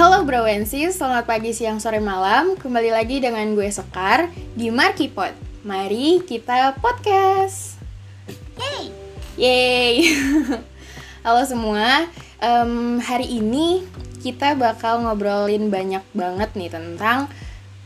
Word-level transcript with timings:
Halo 0.00 0.24
Browensi, 0.24 0.88
selamat 0.88 1.28
pagi, 1.28 1.52
siang, 1.52 1.76
sore, 1.76 2.00
malam. 2.00 2.56
Kembali 2.56 2.88
lagi 2.88 3.20
dengan 3.20 3.52
gue 3.52 3.68
Sekar 3.68 4.32
di 4.56 4.72
Markipod. 4.72 5.36
Mari 5.60 6.24
kita 6.24 6.72
podcast. 6.80 7.76
Yeay! 8.56 8.84
Yeay! 9.36 9.94
Halo 11.28 11.44
semua, 11.44 12.08
Em, 12.40 12.96
hari 13.04 13.28
ini 13.44 13.84
kita 14.24 14.56
bakal 14.56 15.04
ngobrolin 15.04 15.68
banyak 15.68 16.00
banget 16.16 16.48
nih 16.56 16.72
tentang 16.72 17.28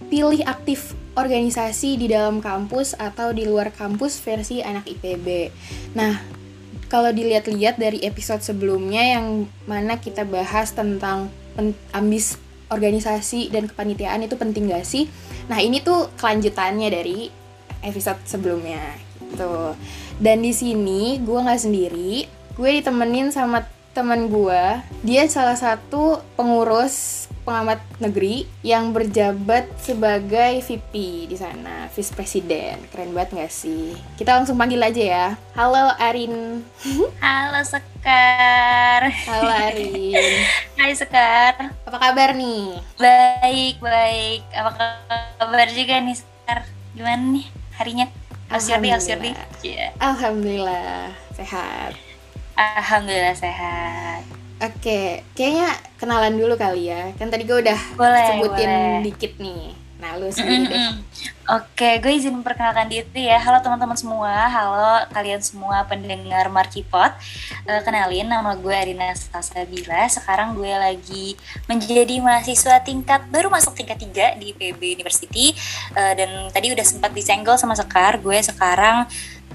pilih 0.07 0.47
aktif 0.47 0.95
organisasi 1.19 1.99
di 1.99 2.07
dalam 2.07 2.39
kampus 2.39 2.95
atau 2.95 3.35
di 3.35 3.43
luar 3.43 3.75
kampus 3.75 4.23
versi 4.23 4.63
anak 4.63 4.87
IPB. 4.87 5.51
Nah, 5.99 6.23
kalau 6.87 7.11
dilihat-lihat 7.11 7.75
dari 7.75 8.07
episode 8.07 8.47
sebelumnya 8.47 9.19
yang 9.19 9.51
mana 9.67 9.99
kita 9.99 10.23
bahas 10.23 10.71
tentang 10.71 11.35
ambis 11.95 12.39
organisasi 12.73 13.53
dan 13.53 13.71
kepanitiaan 13.71 14.25
itu 14.27 14.35
penting 14.35 14.71
gak 14.73 14.87
sih? 14.87 15.07
Nah 15.47 15.61
ini 15.61 15.85
tuh 15.85 16.11
kelanjutannya 16.19 16.89
dari 16.91 17.29
episode 17.85 18.19
sebelumnya 18.25 18.81
gitu. 19.35 19.75
Dan 20.23 20.47
di 20.47 20.55
sini 20.55 21.19
gue 21.19 21.39
nggak 21.39 21.63
sendiri, 21.63 22.13
gue 22.55 22.71
ditemenin 22.81 23.35
sama 23.35 23.67
teman 23.93 24.31
gue. 24.31 24.63
Dia 25.03 25.27
salah 25.27 25.59
satu 25.59 26.23
pengurus 26.39 27.27
pengamat 27.45 27.79
negeri 28.01 28.49
yang 28.65 28.91
berjabat 28.97 29.69
sebagai 29.77 30.65
VP 30.65 31.29
di 31.29 31.37
sana, 31.37 31.93
Vice 31.93 32.11
President. 32.17 32.81
Keren 32.89 33.13
banget 33.13 33.37
gak 33.37 33.53
sih? 33.53 33.93
Kita 34.17 34.41
langsung 34.41 34.57
panggil 34.57 34.81
aja 34.81 35.03
ya. 35.05 35.27
Halo 35.53 35.93
Arin. 36.01 36.65
Halo 37.25 37.61
Sekar. 37.63 39.13
Halo 39.29 39.53
Arin. 39.53 40.41
Hai 40.81 40.97
Sekar. 40.97 41.77
Apa 41.85 41.99
kabar 42.01 42.33
nih? 42.33 42.81
Baik, 42.97 43.77
baik. 43.79 44.43
Apa 44.57 44.71
kabar 45.37 45.69
juga 45.71 46.01
nih 46.01 46.17
Sekar? 46.17 46.65
Gimana 46.97 47.21
nih 47.21 47.47
harinya? 47.77 48.09
Day? 49.21 49.37
Alhamdulillah. 49.37 49.49
Iya. 49.61 49.87
Alhamdulillah 50.01 50.99
sehat. 51.37 51.93
Alhamdulillah 52.57 53.37
sehat. 53.37 54.44
Oke, 54.63 55.27
kayaknya 55.35 55.75
kenalan 55.99 56.39
dulu 56.39 56.55
kali 56.55 56.89
ya. 56.89 57.11
Kan 57.19 57.29
tadi 57.29 57.43
gue 57.43 57.59
udah 57.59 57.79
Boleh, 57.99 58.27
sebutin 58.31 58.71
boleh. 58.71 59.03
dikit 59.03 59.33
nih. 59.43 59.75
Nah, 59.95 60.21
lu 60.21 60.29
sendiri 60.29 60.69
deh. 60.69 60.77
Mm-mm. 60.77 60.95
Oke, 61.45 61.97
gue 62.01 62.13
izin 62.13 62.37
memperkenalkan 62.37 62.93
diri 62.93 63.25
ya. 63.25 63.41
Halo 63.41 63.61
teman-teman 63.65 63.97
semua, 63.97 64.49
halo 64.53 65.09
kalian 65.13 65.41
semua 65.41 65.81
pendengar 65.89 66.49
Markipot. 66.53 67.13
Eh, 67.65 67.81
kenalin, 67.81 68.29
nama 68.29 68.53
gue 68.53 68.73
Arina 68.73 69.13
Salsabila. 69.17 70.05
Sekarang 70.13 70.53
gue 70.57 70.69
lagi 70.69 71.37
menjadi 71.65 72.21
mahasiswa 72.21 72.85
tingkat 72.85 73.25
baru 73.33 73.49
masuk 73.49 73.73
tingkat 73.77 73.97
3 73.97 74.37
di 74.37 74.53
PB 74.53 74.81
University. 75.01 75.57
Eh, 75.97 76.13
dan 76.21 76.53
tadi 76.53 76.69
udah 76.73 76.85
sempat 76.85 77.11
disenggol 77.17 77.57
sama 77.57 77.73
Sekar. 77.73 78.21
Gue 78.21 78.37
sekarang 78.45 79.09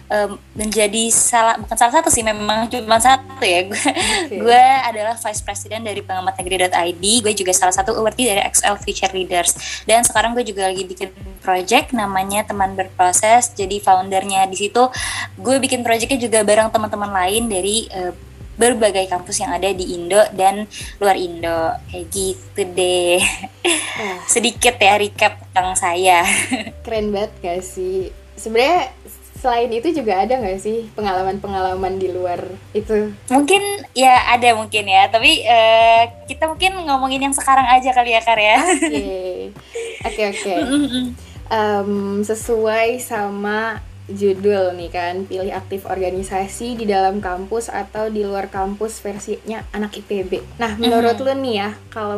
em, 0.10 0.32
menjadi 0.58 1.14
salah 1.14 1.56
bukan 1.62 1.78
salah 1.78 1.94
satu 2.02 2.10
sih 2.10 2.26
memang 2.26 2.68
cuma 2.68 2.98
satu 2.98 3.42
ya. 3.46 3.70
Gue 3.70 3.84
gue 4.30 4.64
adalah 4.90 5.16
vice 5.16 5.42
president 5.46 5.86
dari 5.86 6.02
pengamatnegeri.id 6.02 7.06
gue 7.24 7.34
juga 7.34 7.54
salah 7.54 7.74
satu 7.74 7.96
awardee 7.96 8.34
dari 8.36 8.42
XL 8.50 8.76
Future 8.82 9.14
Leaders. 9.14 9.56
Dan 9.86 10.02
sekarang 10.04 10.34
gue 10.34 10.44
juga 10.44 10.68
lagi 10.68 10.84
bikin 10.84 11.14
project 11.40 11.94
namanya 11.94 12.44
teman 12.44 12.74
berproses 12.76 13.54
jadi 13.54 13.78
foundernya 13.80 14.50
di 14.50 14.58
situ. 14.58 14.90
Gue 15.38 15.62
bikin 15.62 15.86
projectnya 15.86 16.20
juga 16.20 16.44
bareng 16.44 16.74
teman-teman 16.74 17.10
lain 17.14 17.48
dari 17.48 17.86
eh, 17.90 18.14
berbagai 18.60 19.08
kampus 19.08 19.40
yang 19.40 19.56
ada 19.56 19.72
di 19.72 19.96
Indo 19.96 20.19
dan 20.36 20.68
luar 21.00 21.16
Indo. 21.16 21.80
Kayak 21.88 22.06
gitu 22.12 22.62
deh. 22.75 23.24
Sedikit 24.36 24.75
ya 24.75 25.00
recap 25.00 25.40
tentang 25.50 25.80
saya. 25.80 26.28
Keren 26.84 27.16
banget 27.16 27.31
gak 27.40 27.64
sih? 27.64 28.12
Sebenarnya 28.36 28.92
selain 29.39 29.72
itu 29.72 29.95
juga 29.95 30.19
ada 30.19 30.35
nggak 30.35 30.59
sih 30.59 30.91
pengalaman-pengalaman 30.94 31.95
di 31.95 32.11
luar 32.11 32.44
itu? 32.75 33.16
mungkin 33.31 33.63
ya 33.95 34.35
ada 34.35 34.53
mungkin 34.53 34.83
ya 34.83 35.07
tapi 35.07 35.47
eh, 35.47 36.03
kita 36.27 36.51
mungkin 36.51 36.75
ngomongin 36.83 37.23
yang 37.23 37.35
sekarang 37.35 37.66
aja 37.72 37.95
kali 37.95 38.11
ya 38.13 38.22
Kar 38.22 38.39
ya. 38.39 38.57
Oke, 40.00 40.22
oke, 40.31 40.53
sesuai 42.29 43.01
sama 43.03 43.83
judul 44.09 44.73
nih 44.73 44.89
kan, 44.89 45.16
pilih 45.29 45.53
aktif 45.53 45.85
organisasi 45.85 46.73
di 46.81 46.85
dalam 46.89 47.21
kampus 47.21 47.69
atau 47.69 48.09
di 48.09 48.25
luar 48.25 48.50
kampus 48.50 48.97
versinya 49.06 49.61
anak 49.69 50.01
IPB. 50.01 50.41
Nah, 50.57 50.75
menurut 50.81 51.21
lu 51.21 51.33
nih 51.38 51.56
ya, 51.61 51.69
kalau 51.94 52.17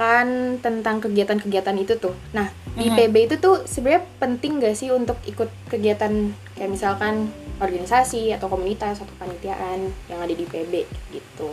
misalkan 0.00 0.56
tentang 0.64 0.96
kegiatan-kegiatan 0.96 1.76
itu 1.76 1.92
tuh, 2.00 2.16
nah 2.32 2.48
di 2.72 2.88
Mhm. 2.88 2.96
IPB 2.96 3.16
itu 3.28 3.36
tuh 3.36 3.68
sebenarnya 3.68 4.08
penting 4.16 4.56
gak 4.56 4.72
sih 4.72 4.88
untuk 4.88 5.20
ikut 5.28 5.52
kegiatan? 5.68 6.32
Kayak 6.56 6.72
misalkan 6.72 7.28
organisasi 7.60 8.32
atau 8.32 8.48
komunitas 8.48 9.04
atau 9.04 9.12
panitiaan 9.20 9.92
yang 10.08 10.24
ada 10.24 10.32
di 10.32 10.48
IPB 10.48 10.88
gitu. 11.12 11.52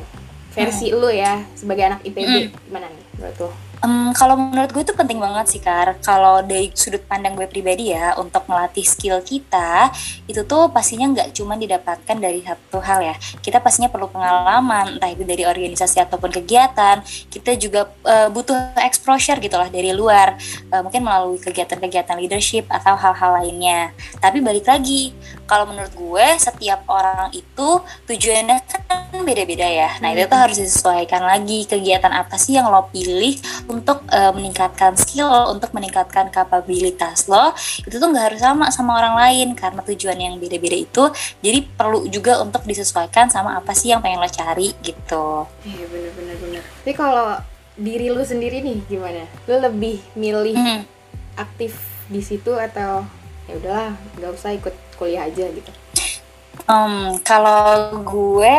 Versi 0.56 0.96
lu 0.96 1.12
ya 1.12 1.44
sebagai 1.60 1.92
anak 1.92 2.08
IPB 2.08 2.56
gimana 2.72 2.88
nih 2.88 3.04
menurut 3.20 3.52
lu? 3.78 3.86
Em, 3.86 4.10
kalau 4.18 4.36
menurut 4.38 4.74
gue 4.74 4.82
itu 4.82 4.94
penting 4.98 5.22
banget 5.22 5.46
sih 5.48 5.62
Kar. 5.62 5.98
Kalau 6.02 6.42
dari 6.42 6.74
sudut 6.74 7.02
pandang 7.06 7.38
gue 7.38 7.46
pribadi 7.46 7.94
ya 7.94 8.18
Untuk 8.18 8.50
melatih 8.50 8.82
skill 8.82 9.22
kita 9.22 9.94
Itu 10.26 10.44
tuh 10.48 10.74
pastinya 10.74 11.06
nggak 11.14 11.38
cuma 11.38 11.54
didapatkan 11.56 12.18
dari 12.18 12.42
satu 12.42 12.82
hal 12.82 13.04
ya. 13.04 13.16
Kita 13.44 13.62
pastinya 13.62 13.92
perlu 13.92 14.10
pengalaman 14.10 14.98
Entah 14.98 15.12
itu 15.14 15.24
dari 15.24 15.46
organisasi 15.46 16.02
ataupun 16.02 16.34
kegiatan. 16.42 17.06
Kita 17.30 17.54
juga 17.60 17.92
eh, 18.06 18.30
butuh 18.34 18.78
exposure 18.82 19.38
gitu 19.38 19.56
lah 19.56 19.70
dari 19.70 19.94
luar. 19.94 20.36
Eh, 20.74 20.82
Mungkin 20.82 21.04
melalui 21.04 21.38
kegiatan-kegiatan 21.38 22.18
leadership 22.18 22.66
Atau 22.72 22.98
hal-hal 22.98 23.44
lainnya. 23.44 23.94
Tapi 24.18 24.42
balik 24.42 24.66
lagi 24.66 25.14
Kalau 25.46 25.70
menurut 25.70 25.94
gue 25.94 26.28
setiap 26.42 26.84
orang 26.90 27.30
itu 27.32 27.82
Tujuannya 28.10 28.58
kan 28.88 29.24
beda-beda 29.24 29.68
ya. 29.68 29.90
Nah 30.00 30.12
itu 30.16 30.28
tuh 30.28 30.40
harus 30.40 30.58
disesuaikan 30.60 31.24
lagi. 31.24 31.68
Kegiatan 31.68 32.12
apa 32.12 32.36
sih 32.40 32.56
yang 32.56 32.72
lo 32.72 32.88
pilih 32.92 33.36
untuk 33.68 34.04
eh, 34.10 34.32
meningkatkan 34.32 34.96
skill 34.96 35.28
lo, 35.28 35.52
untuk 35.52 35.72
meningkatkan 35.76 36.32
kapabilitas 36.32 37.28
lo, 37.28 37.52
itu 37.84 37.96
tuh 38.00 38.08
nggak 38.08 38.26
harus 38.34 38.42
sama 38.42 38.66
sama 38.72 38.96
orang 38.96 39.16
lain 39.16 39.48
karena 39.54 39.84
tujuan 39.84 40.18
yang 40.18 40.36
beda-beda 40.40 40.76
itu, 40.76 41.04
jadi 41.44 41.64
perlu 41.64 42.08
juga 42.08 42.40
untuk 42.40 42.64
disesuaikan 42.64 43.28
sama 43.28 43.60
apa 43.60 43.76
sih 43.76 43.92
yang 43.92 44.00
pengen 44.00 44.24
lo 44.24 44.30
cari 44.32 44.72
gitu. 44.80 45.46
Iya 45.68 45.86
bener 45.92 46.12
bener 46.16 46.36
bener. 46.40 46.64
Tapi 46.64 46.94
kalau 46.96 47.38
diri 47.78 48.10
lu 48.10 48.24
sendiri 48.26 48.64
nih 48.66 48.78
gimana? 48.90 49.28
Lu 49.46 49.62
lebih 49.62 50.02
milih 50.18 50.58
Hmm. 50.58 50.82
aktif 51.38 51.78
di 52.10 52.24
situ 52.26 52.56
atau 52.58 53.06
ya 53.46 53.54
udahlah 53.60 53.94
nggak 54.18 54.32
usah 54.34 54.52
ikut 54.58 54.74
kuliah 54.98 55.30
aja 55.30 55.46
gitu? 55.46 55.72
Em, 56.68 57.16
kalau 57.22 58.02
gue 58.02 58.58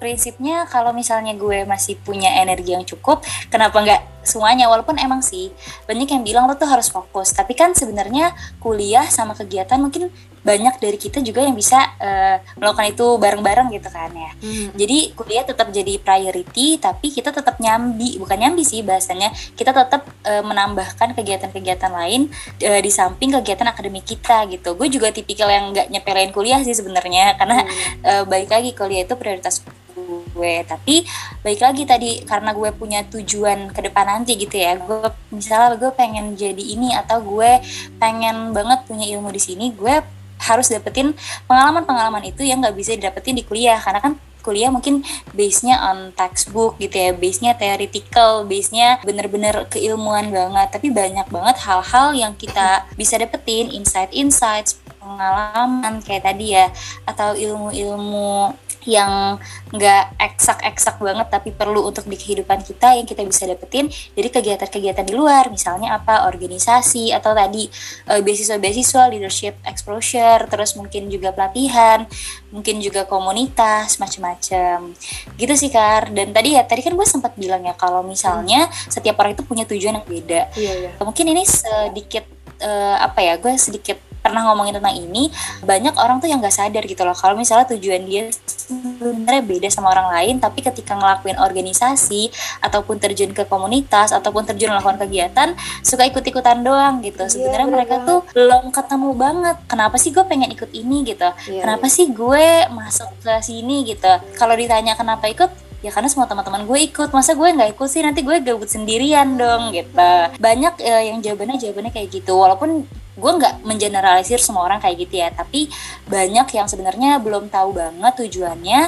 prinsipnya 0.00 0.64
kalau 0.66 0.96
misalnya 0.96 1.36
gue 1.36 1.68
masih 1.68 1.94
punya 2.00 2.40
energi 2.40 2.72
yang 2.72 2.82
cukup, 2.88 3.20
kenapa 3.52 3.84
nggak 3.84 4.02
semuanya? 4.22 4.68
Walaupun 4.70 4.96
emang 5.00 5.20
sih 5.24 5.52
banyak 5.84 6.08
yang 6.10 6.22
bilang 6.22 6.44
lo 6.48 6.54
tuh 6.54 6.68
harus 6.68 6.88
fokus, 6.92 7.32
tapi 7.32 7.56
kan 7.56 7.72
sebenarnya 7.72 8.32
kuliah 8.62 9.06
sama 9.08 9.32
kegiatan 9.36 9.80
mungkin 9.80 10.12
banyak 10.40 10.80
dari 10.80 10.96
kita 10.96 11.20
juga 11.20 11.44
yang 11.44 11.52
bisa 11.52 11.76
eh, 12.00 12.40
melakukan 12.56 12.96
itu 12.96 13.06
bareng-bareng 13.20 13.76
gitu 13.76 13.92
kan 13.92 14.08
ya. 14.08 14.32
Jadi 14.72 15.12
kuliah 15.12 15.44
tetap 15.44 15.68
jadi 15.68 16.00
priority, 16.00 16.80
tapi 16.80 17.12
kita 17.12 17.28
tetap 17.28 17.60
nyambi, 17.60 18.16
bukan 18.16 18.40
nyambi 18.40 18.64
sih 18.64 18.80
bahasanya. 18.80 19.36
Kita 19.52 19.76
tetap 19.76 20.08
eh, 20.24 20.40
menambahkan 20.40 21.12
kegiatan-kegiatan 21.12 21.92
lain 21.92 22.32
eh, 22.56 22.80
di 22.80 22.88
samping 22.88 23.36
kegiatan 23.36 23.68
akademik 23.68 24.08
kita 24.08 24.48
gitu. 24.48 24.72
Gue 24.80 24.88
juga 24.88 25.12
tipikal 25.12 25.52
yang 25.52 25.76
nggak 25.76 25.92
nyepelin 25.92 26.32
kuliah 26.32 26.64
sih 26.64 26.72
sebenarnya, 26.72 27.36
karena 27.36 27.60
eh, 28.00 28.24
balik 28.24 28.48
lagi 28.48 28.72
kuliah 28.72 29.04
itu 29.04 29.20
prioritas 29.20 29.60
gue. 29.60 30.19
Tapi 30.66 31.06
balik 31.42 31.60
lagi 31.62 31.82
tadi 31.88 32.10
karena 32.26 32.54
gue 32.54 32.70
punya 32.76 33.02
tujuan 33.08 33.72
ke 33.74 33.80
depan 33.86 34.06
nanti 34.06 34.36
gitu 34.36 34.54
ya. 34.54 34.78
Gue 34.78 35.10
misalnya 35.34 35.78
gue 35.78 35.90
pengen 35.94 36.34
jadi 36.34 36.60
ini 36.60 36.94
atau 36.94 37.22
gue 37.22 37.60
pengen 37.96 38.54
banget 38.54 38.84
punya 38.86 39.06
ilmu 39.16 39.30
di 39.30 39.42
sini, 39.42 39.70
gue 39.74 40.02
harus 40.40 40.72
dapetin 40.72 41.12
pengalaman-pengalaman 41.44 42.24
itu 42.24 42.40
yang 42.40 42.64
nggak 42.64 42.72
bisa 42.72 42.96
didapetin 42.96 43.36
di 43.36 43.44
kuliah 43.44 43.76
karena 43.76 44.00
kan 44.00 44.16
kuliah 44.40 44.72
mungkin 44.72 45.04
base-nya 45.36 45.76
on 45.92 46.16
textbook 46.16 46.80
gitu 46.80 46.96
ya, 46.96 47.12
base-nya 47.12 47.52
theoretical, 47.60 48.48
base-nya 48.48 48.96
bener-bener 49.04 49.68
keilmuan 49.68 50.32
banget, 50.32 50.68
tapi 50.72 50.88
banyak 50.88 51.28
banget 51.28 51.56
hal-hal 51.60 52.16
yang 52.16 52.32
kita 52.32 52.88
bisa 52.96 53.20
dapetin, 53.20 53.68
insight-insights, 53.68 54.80
pengalaman 55.10 55.98
kayak 56.06 56.30
tadi 56.30 56.54
ya 56.54 56.70
atau 57.02 57.34
ilmu-ilmu 57.34 58.54
yang 58.88 59.36
nggak 59.70 60.16
eksak-eksak 60.16 60.96
banget 61.04 61.28
tapi 61.28 61.52
perlu 61.52 61.84
untuk 61.84 62.08
di 62.08 62.16
kehidupan 62.16 62.64
kita 62.64 62.96
yang 62.96 63.04
kita 63.04 63.22
bisa 63.28 63.44
dapetin 63.44 63.92
dari 64.16 64.28
kegiatan-kegiatan 64.32 65.04
di 65.04 65.12
luar 65.12 65.52
misalnya 65.52 66.00
apa 66.00 66.24
organisasi 66.28 67.12
atau 67.12 67.36
tadi 67.36 67.68
uh, 68.08 68.20
beasiswa-beasiswa 68.24 69.02
leadership 69.12 69.54
exposure 69.68 70.48
terus 70.48 70.74
mungkin 70.80 71.12
juga 71.12 71.32
pelatihan 71.36 72.08
mungkin 72.48 72.80
juga 72.80 73.04
komunitas 73.04 74.00
macam-macam 74.00 74.96
gitu 75.36 75.54
sih 75.56 75.68
kar 75.68 76.08
dan 76.16 76.32
tadi 76.32 76.56
ya 76.56 76.64
tadi 76.64 76.80
kan 76.80 76.96
gue 76.96 77.06
sempat 77.06 77.36
bilang 77.36 77.60
ya 77.68 77.76
kalau 77.76 78.00
misalnya 78.00 78.64
hmm. 78.64 78.90
setiap 78.90 79.20
orang 79.20 79.36
itu 79.36 79.44
punya 79.44 79.68
tujuan 79.68 80.00
yang 80.00 80.08
beda 80.08 80.42
iya, 80.56 80.72
iya. 80.88 80.90
mungkin 81.04 81.28
ini 81.28 81.44
sedikit 81.44 82.24
uh, 82.64 82.96
apa 82.96 83.20
ya 83.20 83.34
gue 83.36 83.52
sedikit 83.60 84.09
pernah 84.20 84.46
ngomongin 84.52 84.76
tentang 84.78 84.94
ini 84.96 85.32
banyak 85.64 85.96
orang 85.96 86.20
tuh 86.20 86.28
yang 86.28 86.38
nggak 86.44 86.54
sadar 86.54 86.84
gitu 86.84 87.02
loh. 87.02 87.16
Kalau 87.16 87.34
misalnya 87.34 87.66
tujuan 87.72 88.04
dia 88.04 88.28
sebenarnya 88.46 89.42
beda 89.42 89.68
sama 89.72 89.90
orang 89.90 90.12
lain 90.12 90.34
tapi 90.38 90.62
ketika 90.62 90.94
ngelakuin 90.94 91.40
organisasi 91.40 92.30
ataupun 92.62 93.00
terjun 93.00 93.32
ke 93.32 93.48
komunitas 93.48 94.12
ataupun 94.14 94.46
terjun 94.46 94.70
melakukan 94.70 95.00
kegiatan 95.00 95.56
suka 95.82 96.06
ikut-ikutan 96.06 96.62
doang 96.62 97.00
gitu. 97.02 97.26
Yeah, 97.26 97.32
sebenarnya 97.32 97.68
mereka 97.68 97.94
banget. 98.00 98.08
tuh 98.08 98.20
belum 98.36 98.64
ketemu 98.70 99.10
banget. 99.16 99.56
Kenapa 99.66 99.96
sih 99.96 100.10
gue 100.12 100.24
pengen 100.28 100.50
ikut 100.52 100.70
ini 100.70 101.02
gitu? 101.08 101.28
Yeah, 101.48 101.64
kenapa 101.64 101.86
yeah. 101.88 101.96
sih 101.96 102.06
gue 102.12 102.46
masuk 102.70 103.10
ke 103.24 103.34
sini 103.42 103.88
gitu? 103.88 104.12
Kalau 104.36 104.54
ditanya 104.54 104.94
kenapa 104.94 105.26
ikut 105.26 105.50
ya 105.80 105.88
karena 105.88 106.12
semua 106.12 106.28
teman-teman 106.28 106.68
gue 106.68 106.78
ikut. 106.92 107.08
Masa 107.10 107.32
gue 107.32 107.48
nggak 107.48 107.76
ikut 107.76 107.88
sih? 107.88 108.04
Nanti 108.04 108.20
gue 108.20 108.36
gabut 108.44 108.68
sendirian 108.68 109.34
dong 109.40 109.72
gitu. 109.72 110.12
Banyak 110.36 110.74
uh, 110.80 111.02
yang 111.02 111.18
jawabannya 111.24 111.56
jawabannya 111.56 111.92
kayak 111.92 112.08
gitu. 112.12 112.36
Walaupun 112.36 112.84
gue 113.20 113.32
nggak 113.36 113.54
mengeneralisir 113.62 114.40
semua 114.40 114.64
orang 114.64 114.80
kayak 114.80 114.96
gitu 115.04 115.20
ya 115.20 115.28
tapi 115.28 115.68
banyak 116.08 116.48
yang 116.56 116.66
sebenarnya 116.66 117.20
belum 117.20 117.52
tahu 117.52 117.76
banget 117.76 118.12
tujuannya 118.26 118.80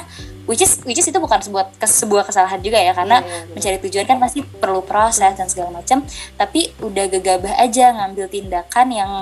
which 0.49 0.65
is 0.65 0.81
which 0.89 0.99
is 0.99 1.07
itu 1.07 1.19
bukan 1.21 1.39
sebuah 1.39 1.71
sebuah 1.79 2.25
kesalahan 2.27 2.59
juga 2.65 2.81
ya 2.81 2.97
karena 2.97 3.21
yeah, 3.23 3.29
yeah, 3.29 3.43
yeah. 3.45 3.53
mencari 3.55 3.79
tujuan 3.85 4.05
kan 4.09 4.19
pasti 4.19 4.41
perlu 4.43 4.81
proses 4.83 5.37
dan 5.37 5.47
segala 5.47 5.71
macam 5.71 6.03
tapi 6.41 6.73
udah 6.81 7.07
gegabah 7.13 7.55
aja 7.61 7.93
ngambil 7.93 8.27
tindakan 8.27 8.89
yang 8.91 9.13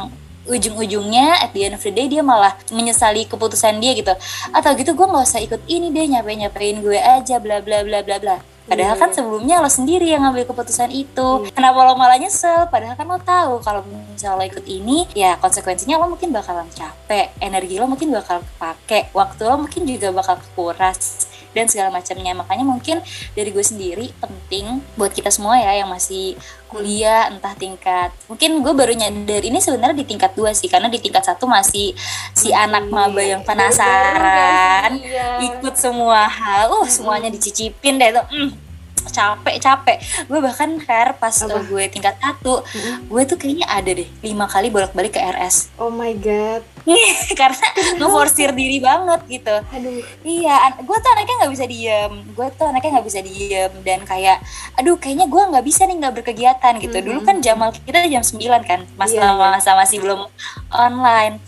ujung-ujungnya 0.48 1.44
at 1.44 1.52
the 1.52 1.68
end 1.68 1.76
of 1.76 1.82
the 1.84 1.92
day 1.92 2.08
dia 2.08 2.24
malah 2.24 2.56
menyesali 2.72 3.28
keputusan 3.28 3.76
dia 3.78 3.92
gitu 3.92 4.10
atau 4.50 4.70
gitu 4.72 4.96
gue 4.96 5.06
nggak 5.06 5.24
usah 5.28 5.40
ikut 5.44 5.60
ini 5.68 5.92
deh 5.92 6.16
nyapain 6.16 6.40
nyapain 6.40 6.76
gue 6.80 6.96
aja 6.96 7.36
bla 7.36 7.60
bla 7.60 7.84
bla 7.84 8.00
bla 8.00 8.16
bla 8.16 8.36
Padahal 8.68 8.94
yeah. 8.94 9.00
kan 9.00 9.10
iya. 9.10 9.16
sebelumnya 9.16 9.56
lo 9.62 9.70
sendiri 9.70 10.06
yang 10.10 10.22
ngambil 10.26 10.44
keputusan 10.50 10.90
itu. 10.92 11.28
Yeah. 11.46 11.54
Kenapa 11.54 11.78
lo 11.86 11.94
malah 11.96 12.18
nyesel? 12.18 12.68
Padahal 12.68 12.94
kan 12.98 13.06
lo 13.06 13.18
tahu 13.22 13.52
kalau 13.64 13.80
misalnya 13.86 14.36
lo 14.36 14.44
ikut 14.44 14.66
ini, 14.68 15.08
ya 15.14 15.38
konsekuensinya 15.38 15.96
lo 15.96 16.12
mungkin 16.12 16.34
bakalan 16.34 16.68
capek, 16.74 17.32
energi 17.40 17.78
lo 17.78 17.86
mungkin 17.88 18.12
bakal 18.12 18.42
kepake, 18.42 19.14
waktu 19.14 19.42
lo 19.46 19.56
mungkin 19.62 19.86
juga 19.86 20.10
bakal 20.12 20.36
kekuras 20.42 21.29
dan 21.56 21.66
segala 21.66 21.90
macamnya. 21.94 22.32
Makanya 22.34 22.64
mungkin 22.64 22.96
dari 23.34 23.50
gue 23.50 23.64
sendiri 23.64 24.10
penting 24.20 24.84
buat 24.94 25.14
kita 25.14 25.30
semua 25.32 25.58
ya 25.58 25.84
yang 25.84 25.90
masih 25.90 26.38
kuliah 26.70 27.26
entah 27.26 27.50
tingkat 27.58 28.14
mungkin 28.30 28.62
gue 28.62 28.70
baru 28.70 28.94
nyadar 28.94 29.42
ini 29.42 29.58
sebenarnya 29.58 30.06
di 30.06 30.06
tingkat 30.06 30.38
dua 30.38 30.54
sih 30.54 30.70
karena 30.70 30.86
di 30.86 31.02
tingkat 31.02 31.26
satu 31.26 31.50
masih 31.50 31.90
si 32.30 32.54
hmm, 32.54 32.62
anak 32.62 32.84
maba 32.86 33.18
yang 33.18 33.42
penasaran 33.42 35.02
iya. 35.02 35.42
ikut 35.50 35.74
semua 35.74 36.30
hal 36.30 36.70
uh 36.70 36.86
semuanya 36.86 37.26
dicicipin 37.26 37.98
deh 37.98 38.14
tuh 38.14 38.26
mm 38.30 38.69
capek 39.08 39.56
capek. 39.56 39.98
Gue 40.28 40.38
bahkan 40.44 40.76
hair 40.76 41.16
pas 41.16 41.32
Apa? 41.32 41.64
gue 41.64 41.84
tingkat 41.88 42.16
satu 42.20 42.60
mm-hmm. 42.60 43.08
gue 43.08 43.22
tuh 43.24 43.36
kayaknya 43.40 43.66
ada 43.70 43.90
deh 43.96 44.08
lima 44.20 44.44
kali 44.44 44.68
bolak 44.68 44.92
balik 44.92 45.16
ke 45.16 45.20
RS 45.20 45.72
oh 45.80 45.88
my 45.88 46.12
god. 46.20 46.60
Karena 47.40 47.66
ngeforsir 48.00 48.50
diri 48.56 48.80
banget 48.80 49.20
gitu. 49.28 49.54
Aduh. 49.54 50.00
Iya 50.24 50.76
gue 50.80 50.96
tuh 51.00 51.10
anaknya 51.12 51.34
nggak 51.44 51.52
bisa 51.52 51.64
diem. 51.68 52.12
Gue 52.36 52.46
tuh 52.56 52.66
anaknya 52.68 52.90
nggak 52.98 53.06
bisa 53.06 53.20
diem 53.24 53.72
dan 53.86 54.00
kayak 54.04 54.38
aduh 54.76 54.96
kayaknya 55.00 55.26
gue 55.28 55.42
nggak 55.54 55.64
bisa 55.64 55.88
nih 55.88 55.96
nggak 56.00 56.14
berkegiatan 56.20 56.74
gitu. 56.80 56.92
Mm-hmm. 56.92 57.06
dulu 57.06 57.20
kan 57.24 57.36
Jamal 57.40 57.68
kita 57.72 58.04
jam 58.10 58.24
9 58.24 58.40
kan 58.68 58.80
masa 58.98 59.16
yeah, 59.16 59.32
masa 59.36 59.72
masih 59.76 60.02
belum 60.02 60.26
online 60.72 61.40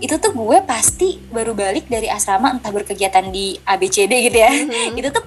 itu 0.00 0.16
tuh 0.16 0.32
gue 0.32 0.58
pasti 0.64 1.20
baru 1.28 1.52
balik 1.52 1.86
dari 1.92 2.08
asrama 2.08 2.56
entah 2.56 2.72
berkegiatan 2.72 3.28
di 3.28 3.60
ABCD 3.62 4.12
gitu 4.32 4.38
ya 4.40 4.48
mm-hmm. 4.48 4.96
itu 4.96 5.08
tuh 5.12 5.22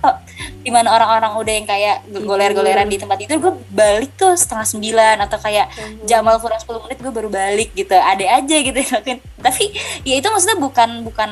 di 0.65 0.73
mana 0.73 0.89
orang-orang 0.89 1.37
udah 1.37 1.53
yang 1.53 1.67
kayak 1.69 1.97
goler-goleran 2.09 2.89
di 2.89 2.97
tempat 2.97 3.21
itu 3.21 3.37
gue 3.37 3.53
balik 3.69 4.17
tuh 4.17 4.33
setengah 4.33 4.65
sembilan 4.65 5.15
atau 5.29 5.37
kayak 5.37 5.69
mm-hmm. 5.69 6.05
Jamal 6.09 6.41
kurang 6.41 6.57
10 6.57 6.83
menit 6.89 6.97
gue 6.99 7.13
baru 7.13 7.29
balik 7.29 7.69
gitu 7.77 7.93
ada 7.93 8.25
aja 8.41 8.57
gitu 8.57 8.79
ya 8.81 8.97
tapi 9.45 9.63
ya 10.01 10.15
itu 10.17 10.27
maksudnya 10.27 10.57
bukan 10.57 10.89
bukan 11.05 11.29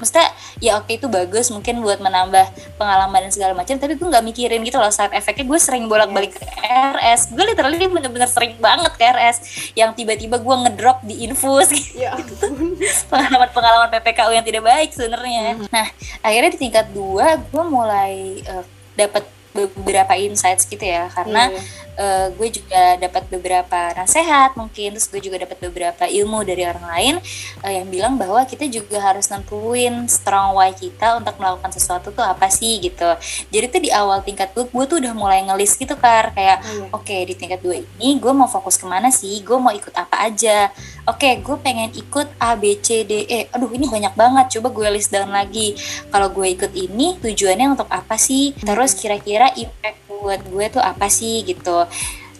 maksudnya 0.00 0.32
ya 0.58 0.80
oke 0.80 0.88
itu 0.96 1.06
bagus 1.06 1.52
mungkin 1.52 1.84
buat 1.84 2.00
menambah 2.00 2.76
pengalaman 2.80 3.28
dan 3.28 3.32
segala 3.32 3.52
macam 3.52 3.76
tapi 3.76 4.00
gue 4.00 4.08
nggak 4.08 4.24
mikirin 4.24 4.64
gitu 4.64 4.80
loh 4.80 4.88
saat 4.88 5.12
efeknya 5.12 5.44
gue 5.44 5.58
sering 5.60 5.84
bolak-balik 5.86 6.32
ke 6.34 6.48
RS 6.64 7.36
gue 7.36 7.44
literally 7.44 7.76
bener-bener 7.76 8.26
sering 8.26 8.56
banget 8.56 8.96
ke 8.96 9.04
RS 9.04 9.36
yang 9.76 9.92
tiba-tiba 9.92 10.40
gue 10.40 10.56
ngedrop 10.66 11.04
di 11.04 11.28
infus 11.28 11.68
gitu. 11.76 11.92
Ya 12.00 12.16
pengalaman-pengalaman 13.12 13.92
PPKU 13.92 14.32
yang 14.32 14.46
tidak 14.46 14.64
baik 14.64 14.90
sebenarnya. 14.96 15.60
Hmm. 15.60 15.68
nah 15.68 15.86
akhirnya 16.24 16.50
di 16.56 16.60
tingkat 16.60 16.88
dua 16.96 17.36
gue 17.36 17.64
mulai 17.68 18.40
uh, 18.48 18.64
eh, 18.64 18.64
dapat 18.96 19.39
beberapa 19.52 20.14
insights 20.16 20.66
gitu 20.68 20.82
ya. 20.84 21.10
Karena 21.10 21.50
yeah. 21.50 21.58
Iya. 21.60 21.62
uh, 22.00 22.26
gue 22.38 22.48
juga 22.60 22.82
dapat 22.96 23.22
beberapa 23.28 23.80
nasihat 23.98 24.56
mungkin 24.56 24.96
terus 24.96 25.10
gue 25.10 25.20
juga 25.20 25.42
dapat 25.42 25.58
beberapa 25.60 26.04
ilmu 26.08 26.42
dari 26.46 26.64
orang 26.64 26.86
lain 26.86 27.14
uh, 27.60 27.72
yang 27.72 27.86
bilang 27.90 28.14
bahwa 28.16 28.40
kita 28.46 28.64
juga 28.70 29.00
harus 29.02 29.28
nentuin 29.28 30.06
strong 30.08 30.56
why 30.56 30.72
kita 30.72 31.18
untuk 31.18 31.36
melakukan 31.36 31.70
sesuatu 31.74 32.10
tuh 32.10 32.24
apa 32.24 32.48
sih 32.48 32.80
gitu. 32.80 33.10
Jadi 33.52 33.66
tuh 33.68 33.80
di 33.84 33.90
awal 33.90 34.22
tingkat 34.24 34.52
gue 34.54 34.64
gue 34.68 34.84
tuh 34.86 34.96
udah 35.00 35.12
mulai 35.16 35.44
ngelis 35.46 35.76
gitu 35.76 35.96
kan 35.96 36.30
kayak 36.34 36.60
oh, 36.60 36.68
iya. 36.68 36.84
oke 36.92 37.04
okay, 37.06 37.20
di 37.26 37.34
tingkat 37.36 37.60
dua 37.60 37.80
ini 37.80 38.18
gue 38.20 38.32
mau 38.32 38.48
fokus 38.50 38.76
ke 38.80 38.86
mana 38.86 39.08
sih? 39.12 39.40
Gue 39.44 39.56
mau 39.56 39.72
ikut 39.72 39.92
apa 39.96 40.26
aja? 40.26 40.70
Oke 41.08 41.26
okay, 41.26 41.32
gue 41.40 41.56
pengen 41.64 41.90
ikut 41.96 42.28
A 42.38 42.54
B 42.54 42.76
C 42.78 43.02
D 43.08 43.24
E. 43.24 43.40
Aduh 43.56 43.72
ini 43.72 43.88
banyak 43.88 44.12
banget. 44.14 44.60
Coba 44.60 44.68
gue 44.68 44.88
list 44.92 45.10
down 45.10 45.32
lagi. 45.32 45.74
Kalau 46.12 46.28
gue 46.28 46.46
ikut 46.52 46.72
ini 46.76 47.16
tujuannya 47.18 47.72
untuk 47.72 47.88
apa 47.88 48.20
sih? 48.20 48.52
Terus 48.60 48.92
kira-kira 48.92 49.39
impact 49.56 49.98
buat 50.10 50.40
gue 50.44 50.66
tuh 50.68 50.82
apa 50.84 51.08
sih 51.08 51.40
gitu 51.48 51.88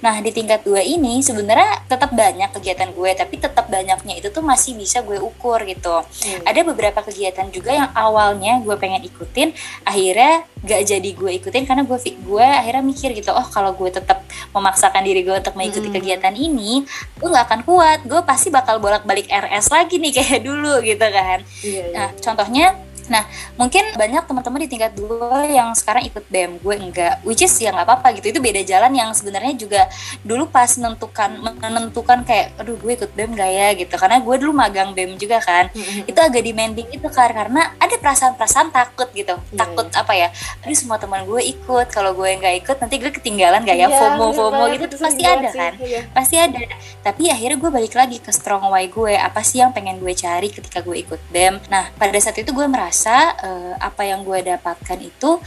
Nah 0.00 0.16
di 0.24 0.32
tingkat 0.32 0.64
dua 0.64 0.80
ini 0.80 1.20
sebenarnya 1.20 1.84
tetap 1.84 2.10
banyak 2.16 2.48
kegiatan 2.56 2.88
gue 2.92 3.10
tapi 3.12 3.36
tetap 3.36 3.68
banyaknya 3.68 4.16
itu 4.16 4.32
tuh 4.32 4.40
masih 4.40 4.72
bisa 4.76 5.04
gue 5.04 5.20
ukur 5.20 5.60
gitu. 5.68 6.00
Hmm. 6.00 6.40
Ada 6.48 6.64
beberapa 6.64 7.04
kegiatan 7.04 7.52
juga 7.52 7.76
yang 7.76 7.92
awalnya 7.92 8.64
gue 8.64 8.72
pengen 8.80 9.04
ikutin 9.04 9.52
akhirnya 9.84 10.48
gak 10.60 10.82
jadi 10.88 11.10
gue 11.12 11.30
ikutin 11.40 11.64
karena 11.68 11.84
gue 11.84 11.96
gue 12.00 12.46
akhirnya 12.48 12.84
mikir 12.84 13.12
gitu 13.16 13.32
oh 13.32 13.44
kalau 13.48 13.76
gue 13.76 13.88
tetap 13.92 14.24
memaksakan 14.52 15.04
diri 15.04 15.24
gue 15.24 15.36
untuk 15.36 15.56
mengikuti 15.56 15.88
hmm. 15.88 15.96
kegiatan 16.00 16.34
ini 16.36 16.84
gue 17.16 17.28
nggak 17.28 17.46
akan 17.48 17.60
kuat 17.64 18.00
gue 18.04 18.20
pasti 18.24 18.48
bakal 18.48 18.80
bolak 18.80 19.04
balik 19.04 19.28
RS 19.28 19.72
lagi 19.72 20.00
nih 20.00 20.12
kayak 20.16 20.40
dulu 20.48 20.80
gitu 20.80 21.06
kan. 21.12 21.44
Iya, 21.60 21.92
iya. 21.92 21.92
Nah 21.92 22.08
contohnya 22.16 22.66
Nah, 23.10 23.26
mungkin 23.58 23.82
banyak 23.98 24.22
teman-teman 24.24 24.62
di 24.62 24.68
tingkat 24.70 24.94
dua 24.94 25.42
yang 25.50 25.74
sekarang 25.74 26.06
ikut 26.06 26.24
BEM, 26.30 26.62
gue 26.62 26.74
enggak. 26.78 27.14
Which 27.26 27.42
is 27.42 27.52
ya 27.58 27.74
nggak 27.74 27.86
apa-apa 27.90 28.14
gitu. 28.22 28.30
Itu 28.30 28.40
beda 28.40 28.62
jalan 28.62 28.94
yang 28.94 29.10
sebenarnya 29.10 29.58
juga 29.58 29.90
dulu 30.22 30.46
pas 30.46 30.70
menentukan 30.78 31.42
menentukan 31.58 32.22
kayak 32.22 32.54
aduh 32.56 32.78
gue 32.78 32.92
ikut 32.94 33.10
BEM 33.18 33.34
gak 33.34 33.50
ya 33.50 33.68
gitu. 33.74 33.94
Karena 33.98 34.22
gue 34.22 34.34
dulu 34.38 34.52
magang 34.54 34.94
BEM 34.94 35.18
juga 35.18 35.42
kan. 35.42 35.74
Itu 36.06 36.22
agak 36.22 36.46
demanding 36.46 36.86
itu 36.94 37.08
kan 37.10 37.34
karena 37.34 37.74
ada 37.82 37.94
perasaan-perasaan 37.98 38.70
takut 38.70 39.10
gitu. 39.10 39.34
Yeah, 39.50 39.58
takut 39.58 39.90
yeah. 39.90 40.00
apa 40.06 40.12
ya? 40.14 40.28
Aduh 40.62 40.78
semua 40.78 41.02
teman 41.02 41.26
gue 41.26 41.42
ikut, 41.42 41.86
kalau 41.90 42.14
gue 42.14 42.30
nggak 42.38 42.54
ikut 42.62 42.76
nanti 42.78 42.94
gue 43.02 43.10
ketinggalan 43.10 43.66
gak 43.66 43.74
ya? 43.74 43.90
Yeah, 43.90 43.98
FOMO 43.98 44.26
FOMO 44.38 44.64
gitu 44.78 44.94
pasti 45.02 45.22
ada 45.26 45.50
kan. 45.50 45.72
Yeah. 45.82 46.06
Pasti 46.14 46.36
ada. 46.38 46.62
Tapi 47.02 47.26
akhirnya 47.26 47.58
gue 47.58 47.70
balik 47.74 47.94
lagi 47.98 48.22
ke 48.22 48.30
strong 48.30 48.70
why 48.70 48.86
gue. 48.86 49.18
Apa 49.18 49.42
sih 49.42 49.58
yang 49.58 49.74
pengen 49.74 49.98
gue 49.98 50.14
cari 50.14 50.52
ketika 50.52 50.78
gue 50.84 50.94
ikut 51.02 51.18
BEM? 51.34 51.58
Nah, 51.72 51.90
pada 51.96 52.14
saat 52.20 52.36
itu 52.38 52.52
gue 52.52 52.66
merasa 52.68 52.99
uh, 53.08 53.74
apa 53.80 54.04
yang 54.04 54.20
gue 54.26 54.44
dapatkan 54.44 55.00
itu 55.00 55.40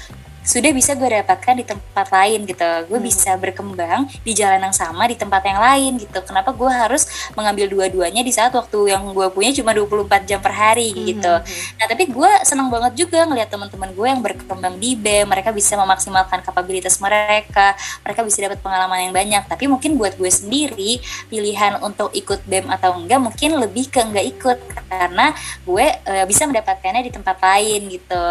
sudah 0.43 0.71
bisa 0.75 0.93
gue 0.93 1.07
dapatkan 1.07 1.55
di 1.55 1.65
tempat 1.65 2.07
lain 2.11 2.43
gitu. 2.43 2.67
Gue 2.91 2.99
hmm. 2.99 3.07
bisa 3.07 3.31
berkembang 3.39 4.11
di 4.21 4.31
jalan 4.35 4.59
yang 4.59 4.75
sama 4.75 5.07
di 5.07 5.15
tempat 5.15 5.41
yang 5.47 5.59
lain 5.59 5.97
gitu. 6.03 6.19
Kenapa 6.27 6.51
gue 6.51 6.67
harus 6.67 7.07
mengambil 7.33 7.71
dua-duanya 7.71 8.21
di 8.21 8.29
saat 8.35 8.51
waktu 8.51 8.91
yang 8.91 9.15
gue 9.15 9.27
punya 9.31 9.55
cuma 9.55 9.71
24 9.71 10.27
jam 10.27 10.39
per 10.43 10.53
hari 10.53 10.91
hmm. 10.91 11.03
gitu. 11.15 11.33
nah 11.79 11.85
tapi 11.87 12.03
gue 12.11 12.31
senang 12.43 12.67
banget 12.67 13.07
juga 13.07 13.23
ngeliat 13.23 13.49
teman-teman 13.49 13.89
gue 13.95 14.07
yang 14.07 14.21
berkembang 14.21 14.75
di 14.77 14.99
BEM 14.99 15.31
mereka 15.31 15.49
bisa 15.55 15.79
memaksimalkan 15.79 16.43
kapabilitas 16.43 16.99
mereka 16.99 17.73
mereka 18.03 18.21
bisa 18.21 18.37
dapat 18.43 18.59
pengalaman 18.59 19.09
yang 19.09 19.13
banyak. 19.15 19.43
Tapi 19.47 19.65
mungkin 19.71 19.95
buat 19.95 20.19
gue 20.19 20.29
sendiri 20.29 20.99
pilihan 21.31 21.79
untuk 21.79 22.11
ikut 22.11 22.43
BEM 22.43 22.67
atau 22.67 22.99
enggak 22.99 23.19
mungkin 23.23 23.55
lebih 23.63 23.87
ke 23.87 24.03
enggak 24.03 24.25
ikut 24.27 24.57
karena 24.91 25.31
gue 25.63 25.85
e, 26.05 26.13
bisa 26.27 26.45
mendapatkannya 26.45 27.07
di 27.07 27.11
tempat 27.13 27.37
lain 27.39 27.81
gitu. 27.89 28.23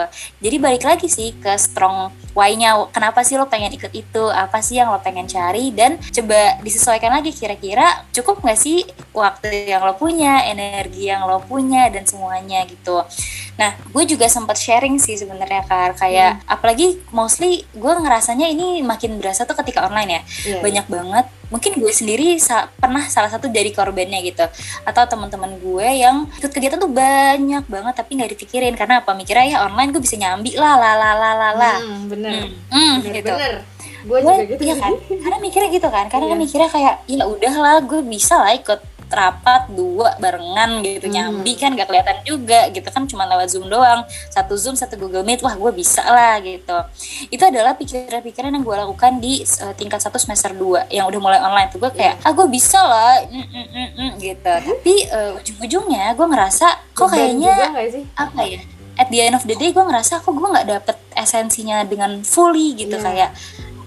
Jadi 0.42 0.57
balik 0.61 0.85
lagi 0.85 1.09
sih 1.09 1.35
ke 1.38 1.54
strong 1.57 2.02
why-nya 2.33 2.89
kenapa 2.91 3.21
sih 3.23 3.37
lo 3.37 3.47
pengen 3.47 3.77
ikut 3.77 3.93
itu 3.93 4.25
apa 4.33 4.65
sih 4.65 4.81
yang 4.81 4.89
lo 4.89 4.99
pengen 5.05 5.29
cari 5.29 5.69
dan 5.71 6.01
coba 6.01 6.59
disesuaikan 6.65 7.13
lagi 7.13 7.31
kira-kira 7.31 8.09
cukup 8.11 8.41
nggak 8.41 8.59
sih 8.59 8.89
waktu 9.13 9.69
yang 9.69 9.85
lo 9.85 9.95
punya 9.95 10.49
energi 10.49 11.13
yang 11.13 11.29
lo 11.29 11.45
punya 11.45 11.93
dan 11.93 12.09
semuanya 12.09 12.65
gitu 12.65 13.05
nah 13.61 13.77
gue 13.77 14.05
juga 14.09 14.27
sempat 14.33 14.57
sharing 14.57 14.97
sih 14.97 15.15
sebenarnya 15.15 15.63
kar 15.69 15.93
kayak 15.93 16.41
hmm. 16.41 16.49
apalagi 16.49 16.99
mostly 17.13 17.69
gue 17.77 17.93
ngerasanya 17.93 18.49
ini 18.49 18.81
makin 18.81 19.21
berasa 19.21 19.45
tuh 19.45 19.57
ketika 19.61 19.87
online 19.89 20.11
ya. 20.11 20.23
Yeah, 20.45 20.63
banyak 20.63 20.87
yeah. 20.89 20.95
banget. 20.95 21.27
Mungkin 21.53 21.73
gue 21.85 21.93
sendiri 21.93 22.41
sa 22.41 22.73
pernah 22.81 23.05
salah 23.13 23.29
satu 23.29 23.53
dari 23.53 23.73
korbannya 23.73 24.25
gitu. 24.25 24.45
Atau 24.89 25.05
teman-teman 25.05 25.61
gue 25.61 25.89
yang 26.01 26.25
ikut 26.41 26.49
kegiatan 26.49 26.81
tuh 26.81 26.89
banyak 26.89 27.65
banget 27.69 27.95
tapi 27.97 28.11
nggak 28.17 28.31
dipikirin. 28.37 28.75
Karena 28.77 29.05
apa? 29.05 29.13
Mikirnya 29.13 29.47
ya 29.47 29.59
online 29.69 29.93
gue 29.93 30.03
bisa 30.03 30.17
nyambi 30.17 30.57
lah 30.57 30.77
lah 30.81 30.95
lah 30.97 31.15
lah 31.17 31.35
lah 31.37 31.53
lah 31.53 31.77
hmm, 31.81 32.01
bener. 32.09 32.33
Hmm, 32.33 32.49
hmm, 32.73 32.95
bener, 33.05 33.17
gitu. 33.21 33.35
bener. 33.37 33.55
gue 34.03 34.19
juga 34.19 34.45
gitu 34.51 34.63
iya 34.67 34.75
kan? 34.83 34.93
Karena 34.99 35.39
mikirnya 35.39 35.69
gitu 35.71 35.89
kan? 35.89 36.07
Karena 36.11 36.27
iya. 36.35 36.41
mikirnya 36.41 36.71
kayak 36.75 36.95
ya 37.07 37.23
udahlah 37.23 37.79
gue 37.87 38.01
bisa 38.03 38.35
lah 38.35 38.51
ikut 38.51 38.81
rapat 39.12 39.69
dua 39.71 40.16
barengan 40.16 40.81
gitu 40.81 41.07
hmm. 41.07 41.14
nyambi 41.14 41.52
kan 41.61 41.76
gak 41.76 41.87
kelihatan 41.87 42.19
juga 42.25 42.73
gitu 42.73 42.88
kan 42.88 43.04
cuma 43.04 43.28
lewat 43.28 43.52
zoom 43.52 43.69
doang. 43.69 44.02
Satu 44.33 44.57
zoom 44.57 44.75
satu 44.75 44.97
google 44.97 45.23
meet 45.23 45.45
wah 45.45 45.52
gue 45.52 45.73
bisa 45.76 46.02
lah 46.02 46.40
gitu. 46.40 46.75
Itu 47.28 47.42
adalah 47.45 47.76
pikiran-pikiran 47.76 48.50
yang 48.50 48.64
gue 48.64 48.76
lakukan 48.76 49.21
di 49.21 49.45
uh, 49.62 49.76
tingkat 49.76 50.00
satu 50.00 50.16
semester 50.16 50.57
2 50.57 50.90
yang 50.90 51.07
udah 51.07 51.21
mulai 51.21 51.38
online 51.38 51.69
tuh. 51.69 51.78
Gue 51.78 51.92
kayak 51.92 52.25
ah 52.25 52.33
gue 52.33 52.47
bisa 52.49 52.81
lah. 52.81 53.23
Mm, 53.28 53.47
mm, 53.47 53.66
mm, 53.69 53.88
mm, 53.92 54.11
gitu. 54.19 54.54
Tapi 54.73 54.95
uh, 55.12 55.31
ujung-ujungnya 55.38 56.16
gue 56.16 56.26
ngerasa 56.26 56.66
kok 56.97 57.09
kayaknya 57.12 57.54
apa 58.16 58.42
ya? 58.49 58.61
At 58.97 59.09
the 59.09 59.25
end 59.25 59.37
of 59.37 59.45
the 59.49 59.57
day 59.57 59.73
gue 59.73 59.85
ngerasa 59.85 60.21
kok 60.21 60.33
gue 60.33 60.49
nggak 60.49 60.69
dapet 60.69 60.97
esensinya 61.16 61.85
dengan 61.85 62.25
fully? 62.25 62.75
Gitu 62.76 62.97
yeah. 62.97 63.04
kayak 63.04 63.31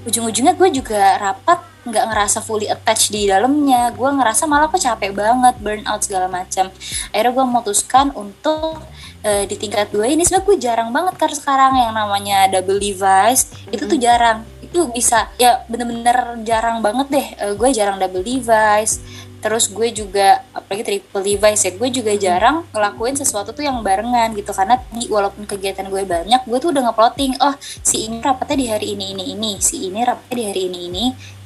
ujung-ujungnya 0.05 0.53
gue 0.53 0.69
juga 0.69 1.17
rapat 1.17 1.74
nggak 1.85 2.05
ngerasa 2.11 2.41
fully 2.41 2.67
attached 2.67 3.13
di 3.13 3.29
dalamnya. 3.29 3.93
Gue 3.93 4.09
ngerasa 4.09 4.49
malah 4.49 4.67
kok 4.67 4.81
capek 4.81 5.13
banget 5.13 5.55
burn 5.61 5.85
out 5.85 6.01
segala 6.01 6.25
macam. 6.27 6.73
Akhirnya 7.13 7.31
gue 7.31 7.45
memutuskan 7.45 8.09
untuk 8.17 8.81
uh, 9.25 9.43
di 9.45 9.55
tingkat 9.57 9.89
dua 9.93 10.09
ini 10.09 10.25
sebenarnya 10.25 10.45
gue 10.49 10.57
jarang 10.57 10.89
banget 10.89 11.15
kan 11.17 11.31
sekarang 11.33 11.73
yang 11.77 11.93
namanya 11.93 12.49
double 12.49 12.81
device. 12.81 13.49
Mm-hmm. 13.49 13.73
itu 13.75 13.83
tuh 13.85 13.99
jarang. 14.01 14.39
Itu 14.65 14.79
bisa 14.91 15.29
ya 15.37 15.61
bener-bener 15.69 16.41
jarang 16.45 16.81
banget 16.81 17.07
deh. 17.13 17.27
Uh, 17.41 17.53
gue 17.53 17.69
jarang 17.73 18.01
double 18.01 18.25
device. 18.25 19.01
Terus 19.45 19.69
gue 19.69 19.93
juga 19.93 20.41
apalagi 20.57 20.81
triple 20.81 21.21
device 21.21 21.69
ya 21.69 21.71
gue 21.77 21.89
juga 21.93 22.17
jarang 22.17 22.65
ngelakuin 22.73 23.13
sesuatu 23.13 23.53
tuh 23.53 23.61
yang 23.61 23.77
barengan 23.85 24.33
gitu. 24.33 24.49
Karena 24.49 24.81
walaupun 25.05 25.45
kegiatan 25.45 25.85
gue 25.85 26.01
banyak 26.01 26.41
gue 26.49 26.57
tuh 26.57 26.73
udah 26.73 26.89
ngeploting 26.89 27.37
oh 27.45 27.53
si 27.61 28.09
ini 28.09 28.25
rapatnya 28.25 28.57
di 28.57 28.67
hari 28.73 28.87
ini 28.97 29.13
ini 29.13 29.23
ini. 29.37 29.51
Si 29.61 29.85
ini 29.85 30.01
rapatnya 30.01 30.33
di 30.33 30.45
hari 30.49 30.61
ini 30.65 30.79
ini 30.89 31.05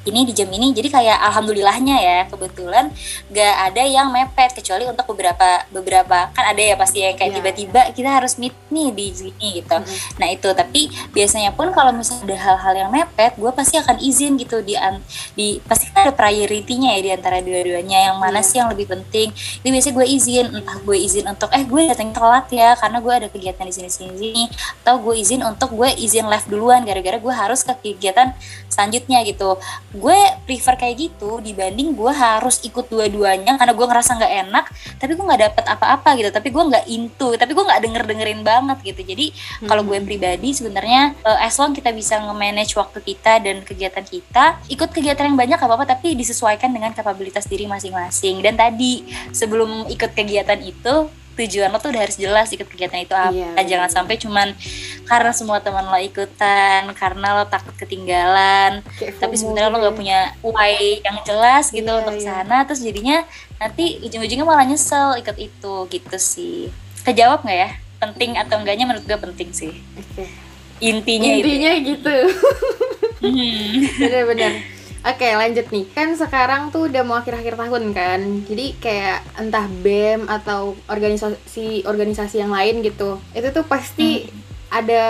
ini 0.10 0.26
di 0.26 0.34
jam 0.34 0.50
ini 0.50 0.74
jadi 0.74 0.90
kayak 0.90 1.18
alhamdulillahnya 1.32 1.98
ya 2.02 2.20
kebetulan 2.28 2.90
gak 3.30 3.56
ada 3.72 3.84
yang 3.86 4.10
mepet 4.10 4.58
kecuali 4.58 4.90
untuk 4.90 5.06
beberapa 5.14 5.64
beberapa 5.70 6.34
kan 6.34 6.44
ada 6.50 6.62
ya 6.62 6.76
pasti 6.76 7.06
yang 7.06 7.16
kayak 7.16 7.32
iya. 7.32 7.38
tiba-tiba 7.40 7.82
yeah. 7.88 7.94
kita 7.94 8.10
harus 8.10 8.36
meet 8.42 8.56
nih 8.74 8.90
di 8.94 9.08
sini 9.14 9.48
gitu 9.62 9.76
mm 9.78 9.86
-hmm. 9.86 10.18
nah 10.18 10.28
itu 10.30 10.50
tapi 10.54 10.82
biasanya 11.14 11.54
pun 11.54 11.72
kalau 11.72 11.94
misalnya 11.94 12.34
ada 12.34 12.38
hal-hal 12.38 12.74
yang 12.86 12.90
mepet 12.90 13.34
gue 13.38 13.52
pasti 13.54 13.78
akan 13.78 13.98
izin 14.02 14.36
gitu 14.42 14.62
di 14.66 14.76
di 15.38 15.62
pasti 15.64 15.90
kan 15.94 16.10
ada 16.10 16.14
priority-nya 16.14 16.98
ya 16.98 17.02
di 17.02 17.12
antara 17.14 17.38
dua-duanya 17.40 18.12
yang 18.12 18.18
mana 18.18 18.42
yeah. 18.42 18.46
sih 18.46 18.58
yang 18.58 18.70
lebih 18.74 18.90
penting 18.90 19.30
ini 19.62 19.70
biasanya 19.70 19.96
gue 19.96 20.08
izin 20.10 20.46
entah 20.50 20.78
gue 20.82 20.98
izin 20.98 21.26
untuk 21.30 21.50
eh 21.54 21.64
gue 21.64 21.82
datang 21.88 22.10
telat 22.12 22.46
ya 22.50 22.74
karena 22.76 22.98
gue 23.00 23.14
ada 23.14 23.28
kegiatan 23.30 23.66
di 23.66 23.74
sini 23.74 23.90
sini 23.90 24.14
sini 24.18 24.44
atau 24.84 24.98
gue 25.02 25.16
izin 25.18 25.42
untuk 25.46 25.70
gue 25.74 25.90
izin 26.00 26.26
live 26.26 26.48
duluan 26.50 26.82
gara-gara 26.84 27.18
gue 27.22 27.34
harus 27.34 27.62
ke 27.62 27.74
kegiatan 27.80 28.34
selanjutnya 28.72 29.22
gitu 29.28 29.60
gue 30.00 30.20
prefer 30.48 30.80
kayak 30.80 30.96
gitu 30.96 31.44
dibanding 31.44 31.92
gue 31.92 32.12
harus 32.12 32.64
ikut 32.64 32.88
dua-duanya 32.88 33.60
karena 33.60 33.74
gue 33.76 33.86
ngerasa 33.86 34.12
nggak 34.16 34.34
enak 34.48 34.66
tapi 34.96 35.12
gue 35.14 35.26
nggak 35.28 35.42
dapet 35.52 35.66
apa-apa 35.68 36.10
gitu. 36.16 36.30
Tapi 36.32 36.48
gue 36.50 36.64
nggak 36.64 36.86
into 36.88 37.30
tapi 37.36 37.52
gue 37.52 37.64
nggak 37.68 37.82
denger 37.84 38.04
dengerin 38.08 38.42
banget 38.42 38.78
gitu. 38.82 39.02
Jadi 39.04 39.26
hmm. 39.36 39.68
kalau 39.68 39.84
gue 39.84 40.00
pribadi 40.00 40.56
sebenarnya 40.56 41.20
uh, 41.28 41.40
as 41.44 41.60
long 41.60 41.76
kita 41.76 41.92
bisa 41.92 42.18
nge-manage 42.24 42.74
waktu 42.80 43.00
kita 43.04 43.44
dan 43.44 43.62
kegiatan 43.68 44.06
kita 44.08 44.64
ikut 44.72 44.90
kegiatan 44.90 45.28
yang 45.28 45.38
banyak 45.38 45.60
apa-apa 45.60 45.86
tapi 45.86 46.16
disesuaikan 46.16 46.72
dengan 46.72 46.96
kapabilitas 46.96 47.46
diri 47.46 47.68
masing-masing. 47.68 48.40
Dan 48.40 48.56
tadi 48.56 49.04
sebelum 49.36 49.92
ikut 49.92 50.16
kegiatan 50.16 50.64
itu 50.64 51.12
tujuan 51.40 51.72
lo 51.72 51.80
tuh 51.80 51.96
udah 51.96 52.04
harus 52.04 52.20
jelas 52.20 52.52
ikut 52.52 52.68
kegiatan 52.68 53.00
itu 53.00 53.16
apa 53.16 53.32
iya, 53.32 53.64
jangan 53.64 53.90
sampai 53.90 54.20
cuman 54.20 54.52
karena 55.08 55.32
semua 55.32 55.64
teman 55.64 55.88
lo 55.88 56.00
ikutan 56.00 56.92
karena 56.94 57.28
lo 57.40 57.44
takut 57.48 57.74
ketinggalan 57.80 58.84
Kayak 59.00 59.18
tapi 59.24 59.36
sebenarnya 59.40 59.70
lo 59.72 59.78
nggak 59.80 59.98
punya 59.98 60.20
why 60.44 61.00
yang 61.00 61.18
jelas 61.24 61.72
gitu 61.72 61.88
iya, 61.88 62.00
untuk 62.04 62.16
iya. 62.20 62.26
sana 62.28 62.58
terus 62.68 62.84
jadinya 62.84 63.24
nanti 63.58 64.04
ujung-ujungnya 64.04 64.46
malah 64.48 64.66
nyesel 64.68 65.16
ikut 65.20 65.38
itu 65.40 65.74
gitu 65.88 66.18
sih 66.20 66.68
kejawab 67.08 67.48
nggak 67.48 67.58
ya 67.58 67.70
penting 68.00 68.40
atau 68.40 68.56
enggaknya 68.60 68.86
menurut 68.88 69.04
gue 69.04 69.20
penting 69.20 69.50
sih 69.52 69.74
okay. 70.00 70.28
intinya 70.80 71.32
intinya 71.36 71.72
itu. 71.76 71.86
gitu 71.96 72.18
hmm. 73.24 73.72
bener-bener 74.00 74.79
Oke 75.00 75.32
lanjut 75.32 75.64
nih 75.72 75.86
kan 75.96 76.12
sekarang 76.12 76.76
tuh 76.76 76.92
udah 76.92 77.08
mau 77.08 77.16
akhir-akhir 77.24 77.56
tahun 77.56 77.96
kan 77.96 78.20
jadi 78.44 78.66
kayak 78.84 79.20
entah 79.40 79.66
bem 79.80 80.28
atau 80.28 80.76
organisasi 80.92 81.88
organisasi 81.88 82.44
yang 82.44 82.52
lain 82.52 82.84
gitu 82.84 83.16
itu 83.32 83.48
tuh 83.56 83.64
pasti 83.64 84.28
hmm. 84.28 84.36
ada 84.68 85.04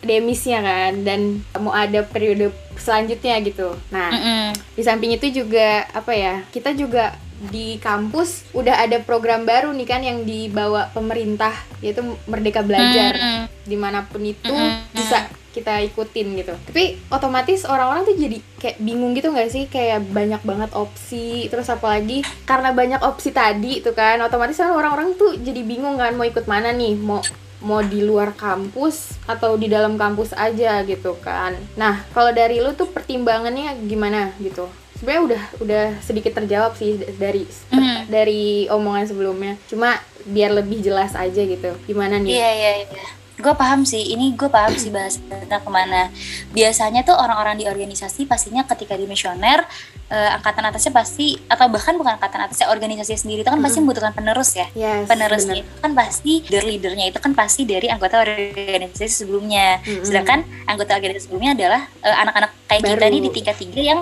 demisnya 0.00 0.64
kan 0.64 1.04
dan 1.04 1.44
mau 1.60 1.76
ada 1.76 2.08
periode 2.08 2.56
selanjutnya 2.80 3.36
gitu 3.44 3.76
nah 3.92 4.08
mm 4.10 4.20
-mm. 4.24 4.46
di 4.80 4.82
samping 4.82 5.12
itu 5.12 5.44
juga 5.44 5.92
apa 5.92 6.16
ya 6.16 6.40
kita 6.48 6.72
juga 6.72 7.12
di 7.50 7.76
kampus 7.80 8.48
udah 8.56 8.84
ada 8.84 9.00
program 9.02 9.44
baru 9.44 9.72
nih 9.72 9.88
kan 9.88 10.00
yang 10.00 10.22
dibawa 10.22 10.92
pemerintah 10.92 11.52
yaitu 11.80 12.04
Merdeka 12.28 12.64
Belajar. 12.64 13.12
Mm 13.16 13.24
-hmm. 13.24 13.42
di 13.64 13.76
mana 13.80 14.04
pun 14.04 14.20
itu 14.20 14.52
mm 14.52 14.68
-hmm. 14.68 14.94
bisa 14.96 15.18
kita 15.54 15.78
ikutin 15.86 16.34
gitu. 16.34 16.50
Tapi 16.50 16.98
otomatis 17.14 17.62
orang-orang 17.62 18.02
tuh 18.02 18.18
jadi 18.18 18.38
kayak 18.58 18.76
bingung 18.82 19.14
gitu 19.14 19.30
nggak 19.30 19.50
sih? 19.54 19.64
Kayak 19.70 20.02
banyak 20.10 20.42
banget 20.42 20.70
opsi 20.74 21.46
terus 21.46 21.70
apalagi 21.70 22.26
karena 22.42 22.74
banyak 22.74 22.98
opsi 23.06 23.30
tadi 23.30 23.78
itu 23.78 23.94
kan 23.94 24.18
otomatis 24.18 24.58
kan 24.58 24.74
orang-orang 24.74 25.14
tuh 25.14 25.38
jadi 25.38 25.62
bingung 25.62 26.02
kan 26.02 26.18
mau 26.18 26.26
ikut 26.26 26.50
mana 26.50 26.74
nih? 26.74 26.98
Mau 26.98 27.22
mau 27.64 27.80
di 27.80 28.04
luar 28.04 28.36
kampus 28.36 29.16
atau 29.24 29.56
di 29.56 29.72
dalam 29.72 29.94
kampus 29.96 30.34
aja 30.34 30.82
gitu 30.84 31.16
kan. 31.22 31.54
Nah 31.78 32.02
kalau 32.10 32.34
dari 32.34 32.58
lu 32.58 32.74
tuh 32.74 32.90
pertimbangannya 32.90 33.78
gimana 33.86 34.34
gitu 34.42 34.68
sebenarnya 34.98 35.22
udah 35.22 35.42
udah 35.60 35.84
sedikit 36.00 36.32
terjawab 36.38 36.72
sih 36.78 37.00
dari 37.18 37.44
mm. 37.46 38.08
dari 38.08 38.66
omongan 38.70 39.10
sebelumnya. 39.10 39.54
Cuma 39.66 39.98
biar 40.24 40.54
lebih 40.54 40.80
jelas 40.80 41.12
aja 41.12 41.42
gitu. 41.44 41.74
Gimana 41.84 42.18
nih? 42.18 42.30
Iya 42.34 42.40
yeah, 42.40 42.52
iya 42.52 42.64
yeah, 42.64 42.74
iya. 42.84 42.90
Yeah 42.94 43.22
gue 43.34 43.54
paham 43.54 43.82
sih. 43.82 44.14
Ini 44.14 44.38
gue 44.38 44.46
paham 44.46 44.72
sih 44.78 44.94
bahas 44.94 45.18
tentang 45.18 45.60
ke 45.60 45.70
mana. 45.70 46.08
Biasanya 46.54 47.02
tuh 47.02 47.12
orang-orang 47.12 47.58
di 47.58 47.64
organisasi 47.66 48.24
pastinya 48.30 48.62
ketika 48.64 48.94
di 48.94 49.10
misioner 49.10 49.66
uh, 50.08 50.30
angkatan 50.38 50.70
atasnya 50.70 50.94
pasti 50.94 51.36
atau 51.50 51.66
bahkan 51.66 51.98
bukan 51.98 52.14
angkatan 52.14 52.46
atasnya 52.46 52.70
organisasi 52.70 53.18
sendiri 53.18 53.42
itu 53.42 53.50
kan 53.50 53.58
pasti 53.58 53.78
membutuhkan 53.82 54.14
penerus 54.14 54.54
ya. 54.54 54.66
Yes, 54.72 55.10
penerusnya 55.10 55.60
itu 55.60 55.70
kan 55.82 55.92
pasti 55.92 56.46
leader 56.46 56.64
leadernya 56.64 57.06
itu 57.10 57.18
kan 57.18 57.32
pasti 57.34 57.66
dari 57.66 57.90
anggota 57.90 58.22
organisasi 58.22 59.12
sebelumnya. 59.26 59.82
Mm-hmm. 59.84 60.06
sedangkan 60.06 60.38
anggota 60.70 60.96
organisasi 60.96 61.26
sebelumnya 61.28 61.52
adalah 61.58 61.82
uh, 62.06 62.16
anak-anak 62.24 62.50
kayak 62.70 62.82
Baru. 62.86 62.90
kita 62.96 63.04
nih 63.10 63.20
di 63.20 63.30
tingkat 63.34 63.56
tiga 63.58 63.80
yang 63.82 64.00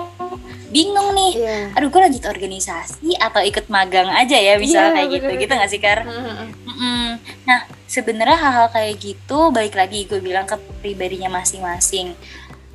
bingung 0.73 1.13
nih. 1.13 1.33
Yeah. 1.37 1.77
aduh 1.77 1.93
gue 1.93 2.01
lanjut 2.01 2.25
organisasi 2.25 3.13
atau 3.21 3.45
ikut 3.45 3.69
magang 3.69 4.09
aja 4.09 4.33
ya 4.33 4.57
misalnya 4.57 4.89
yeah, 4.89 4.97
kayak 4.97 5.09
gitu. 5.13 5.31
gitu 5.45 5.53
gak 5.53 5.69
sih 5.69 5.81
kar? 5.81 5.99
Mm-hmm. 6.03 7.09
nah 7.45 7.69
sebenarnya 7.85 8.37
hal-hal 8.41 8.67
kayak 8.73 8.97
gitu 8.97 9.53
baik 9.53 9.77
lagi 9.77 10.09
gue 10.09 10.17
bilang 10.17 10.49
ke 10.49 10.57
pribadinya 10.81 11.29
masing-masing. 11.29 12.17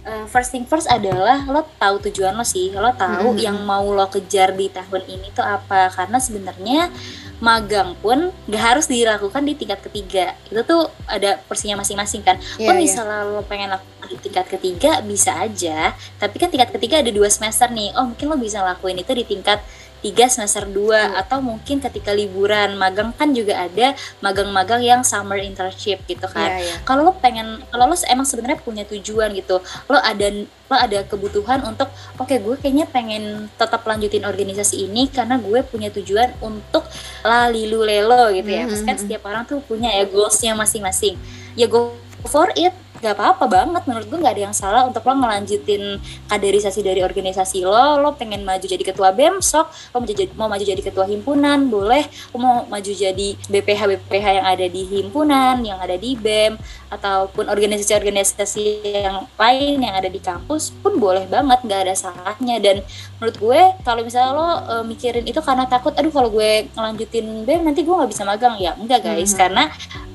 Uh, 0.08 0.24
first 0.30 0.54
thing 0.54 0.64
first 0.64 0.88
adalah 0.88 1.44
lo 1.44 1.66
tahu 1.76 2.00
tujuan 2.08 2.32
lo 2.32 2.46
sih. 2.46 2.72
Lo 2.72 2.94
tahu 2.96 3.36
hmm. 3.36 3.42
yang 3.42 3.58
mau 3.66 3.84
lo 3.92 4.08
kejar 4.08 4.56
di 4.56 4.72
tahun 4.72 5.04
ini 5.04 5.36
tuh 5.36 5.44
apa. 5.44 5.92
Karena 5.92 6.16
sebenarnya 6.16 6.88
magang 7.38 7.94
pun 8.02 8.34
gak 8.50 8.62
harus 8.62 8.86
dilakukan 8.90 9.42
di 9.46 9.54
tingkat 9.54 9.78
ketiga 9.78 10.34
itu 10.50 10.58
tuh 10.66 10.90
ada 11.06 11.38
porsinya 11.46 11.78
masing-masing 11.82 12.26
kan 12.26 12.36
yeah, 12.58 12.70
lo 12.70 12.72
iya. 12.74 12.80
misalnya 12.82 13.20
yeah. 13.22 13.34
lo 13.38 13.42
pengen 13.46 13.70
lakukan 13.70 14.06
di 14.10 14.18
tingkat 14.18 14.46
ketiga 14.50 14.90
bisa 15.06 15.30
aja 15.38 15.94
tapi 16.18 16.36
kan 16.42 16.50
tingkat 16.50 16.74
ketiga 16.74 16.98
ada 16.98 17.10
dua 17.14 17.30
semester 17.30 17.70
nih 17.70 17.94
oh 17.94 18.10
mungkin 18.10 18.26
lo 18.26 18.36
bisa 18.36 18.58
lakuin 18.66 18.98
itu 18.98 19.12
di 19.14 19.22
tingkat 19.22 19.62
tiga 19.98 20.30
semester 20.30 20.64
2 20.66 20.74
hmm. 20.74 21.20
atau 21.20 21.38
mungkin 21.42 21.82
ketika 21.82 22.14
liburan 22.14 22.78
magang 22.78 23.10
kan 23.14 23.34
juga 23.34 23.58
ada 23.66 23.98
magang-magang 24.22 24.82
yang 24.82 25.00
summer 25.02 25.38
internship 25.42 26.02
gitu 26.06 26.26
kan. 26.30 26.58
Yeah, 26.58 26.74
yeah. 26.74 26.78
Kalau 26.86 27.02
lo 27.06 27.12
pengen 27.18 27.62
kalau 27.70 27.90
lo 27.90 27.96
emang 28.06 28.26
sebenarnya 28.26 28.58
punya 28.62 28.86
tujuan 28.86 29.34
gitu, 29.34 29.58
lo 29.90 29.98
ada 29.98 30.26
lo 30.68 30.76
ada 30.76 31.00
kebutuhan 31.02 31.64
untuk 31.64 31.88
oke 32.20 32.28
okay, 32.28 32.38
gue 32.38 32.54
kayaknya 32.60 32.86
pengen 32.86 33.48
tetap 33.56 33.82
lanjutin 33.88 34.28
organisasi 34.28 34.84
ini 34.84 35.08
karena 35.08 35.40
gue 35.40 35.64
punya 35.64 35.88
tujuan 35.88 36.36
untuk 36.44 36.86
lalilu 37.24 37.82
lelo 37.82 38.30
gitu 38.30 38.50
ya. 38.50 38.64
Mm 38.64 38.70
-hmm. 38.70 38.84
kan 38.84 38.84
hmm, 38.84 38.88
hmm. 38.94 39.02
setiap 39.02 39.22
orang 39.26 39.42
tuh 39.48 39.58
punya 39.64 39.90
ya 39.92 40.04
goalsnya 40.06 40.52
masing-masing. 40.54 41.18
Ya 41.58 41.66
go 41.66 41.96
for 42.26 42.50
it 42.58 42.74
nggak 42.98 43.14
apa-apa 43.14 43.44
banget 43.46 43.82
menurut 43.86 44.06
gue 44.10 44.18
nggak 44.18 44.34
ada 44.34 44.42
yang 44.50 44.56
salah 44.56 44.82
untuk 44.86 45.06
lo 45.06 45.14
ngelanjutin 45.14 46.02
kaderisasi 46.26 46.82
dari 46.82 47.00
organisasi 47.00 47.62
lo. 47.62 48.02
Lo 48.02 48.18
pengen 48.18 48.42
maju 48.42 48.66
jadi 48.66 48.82
ketua 48.82 49.14
bem 49.14 49.38
sok 49.38 49.70
lo 49.94 50.02
mau 50.02 50.08
jadi 50.08 50.24
mau 50.34 50.48
maju 50.50 50.64
jadi 50.64 50.82
ketua 50.82 51.06
himpunan 51.06 51.70
boleh. 51.70 52.04
Lo 52.34 52.36
mau 52.42 52.56
maju 52.66 52.90
jadi 52.90 53.28
BPH 53.48 53.80
BPH 53.86 54.26
yang 54.42 54.46
ada 54.46 54.66
di 54.66 54.82
himpunan 54.84 55.62
yang 55.62 55.78
ada 55.78 55.94
di 55.94 56.18
bem 56.18 56.58
ataupun 56.90 57.46
organisasi-organisasi 57.46 58.64
yang 59.04 59.28
lain 59.36 59.76
yang 59.78 59.94
ada 59.94 60.08
di 60.08 60.18
kampus 60.18 60.74
pun 60.82 60.96
boleh 60.98 61.28
banget 61.30 61.62
nggak 61.62 61.80
ada 61.88 61.94
salahnya. 61.94 62.58
Dan 62.58 62.82
menurut 63.22 63.36
gue 63.38 63.60
kalau 63.86 64.02
misalnya 64.02 64.32
lo 64.34 64.48
e, 64.66 64.74
mikirin 64.90 65.24
itu 65.24 65.38
karena 65.38 65.70
takut 65.70 65.94
aduh 65.94 66.10
kalau 66.10 66.32
gue 66.34 66.66
ngelanjutin 66.74 67.46
bem 67.46 67.62
nanti 67.62 67.86
gue 67.86 67.94
nggak 67.94 68.10
bisa 68.10 68.26
magang. 68.26 68.58
Ya 68.58 68.74
enggak 68.74 69.06
guys. 69.06 69.30
-hmm. 69.30 69.38
karena 69.38 69.64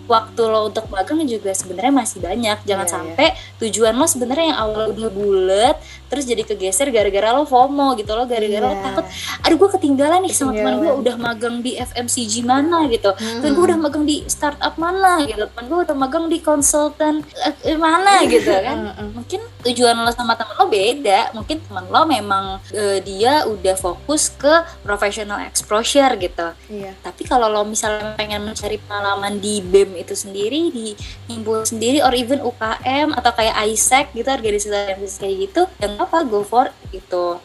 waktu 0.05 0.41
lo 0.43 0.67
untuk 0.67 0.85
magang 0.91 1.23
juga 1.23 1.55
sebenarnya 1.55 1.93
masih 1.93 2.19
banyak. 2.19 2.57
Jangan 2.67 2.87
yeah, 2.87 2.91
iya. 2.91 2.95
sampai 2.95 3.27
yeah. 3.31 3.59
tujuan 3.63 3.93
lo 3.95 4.05
sebenarnya 4.07 4.45
yang 4.53 4.59
awal 4.59 4.83
udah 4.91 5.09
bulat 5.09 5.75
terus 6.13 6.29
jadi 6.29 6.45
kegeser 6.45 6.93
gara-gara 6.93 7.33
lo 7.33 7.49
FOMO 7.49 7.97
gitu 7.97 8.13
lo 8.13 8.29
gara-gara 8.29 8.69
yeah. 8.69 8.77
lo 8.77 8.85
takut 8.85 9.05
aduh 9.41 9.57
gue 9.57 9.69
ketinggalan 9.81 10.21
nih 10.21 10.33
sama 10.37 10.53
teman 10.53 10.77
gue 10.77 10.93
udah 10.93 11.15
magang 11.17 11.65
di 11.65 11.73
FMCG 11.73 12.45
mana 12.45 12.85
gitu. 12.91 13.09
Hmm. 13.09 13.41
Temen 13.41 13.51
gue 13.57 13.65
udah 13.73 13.79
magang 13.79 14.03
di 14.05 14.21
startup 14.29 14.75
mana 14.77 15.23
gitu. 15.25 15.43
Temen 15.49 15.65
gue 15.65 15.79
udah 15.89 15.97
magang 15.97 16.25
di 16.29 16.37
konsultan 16.43 17.25
eh, 17.65 17.77
mana 17.79 18.21
gitu 18.27 18.51
kan. 18.51 18.93
Mungkin 19.15 19.41
tujuan 19.63 19.95
lo 20.03 20.11
sama 20.11 20.37
temen 20.37 20.53
lo 20.59 20.65
beda. 20.69 21.33
Mungkin 21.33 21.57
teman 21.65 21.85
lo 21.87 22.01
memang 22.05 22.45
uh, 22.59 22.97
dia 23.01 23.47
udah 23.47 23.75
fokus 23.79 24.29
ke 24.29 24.51
professional 24.83 25.41
exposure 25.47 26.13
gitu. 26.19 26.47
Yeah. 26.69 26.93
Tapi 27.01 27.25
kalau 27.25 27.49
lo 27.49 27.63
misalnya 27.65 28.13
pengen 28.19 28.43
mencari 28.43 28.77
pengalaman 28.83 29.39
di 29.39 29.63
BEM 29.63 29.97
itu 29.97 30.13
sendiri 30.13 30.69
di 30.69 30.93
himpun 31.31 31.65
sendiri 31.65 32.03
or 32.03 32.11
even 32.13 32.43
UKM 32.43 33.15
atau 33.15 33.31
kayak 33.33 33.55
ISEC 33.71 34.11
gitu 34.13 34.29
organisasi 34.29 35.17
kayak 35.23 35.35
gitu 35.49 35.61
yang 35.79 35.95
apa 36.05 36.23
go 36.27 36.43
for 36.43 36.69
itu 36.93 37.39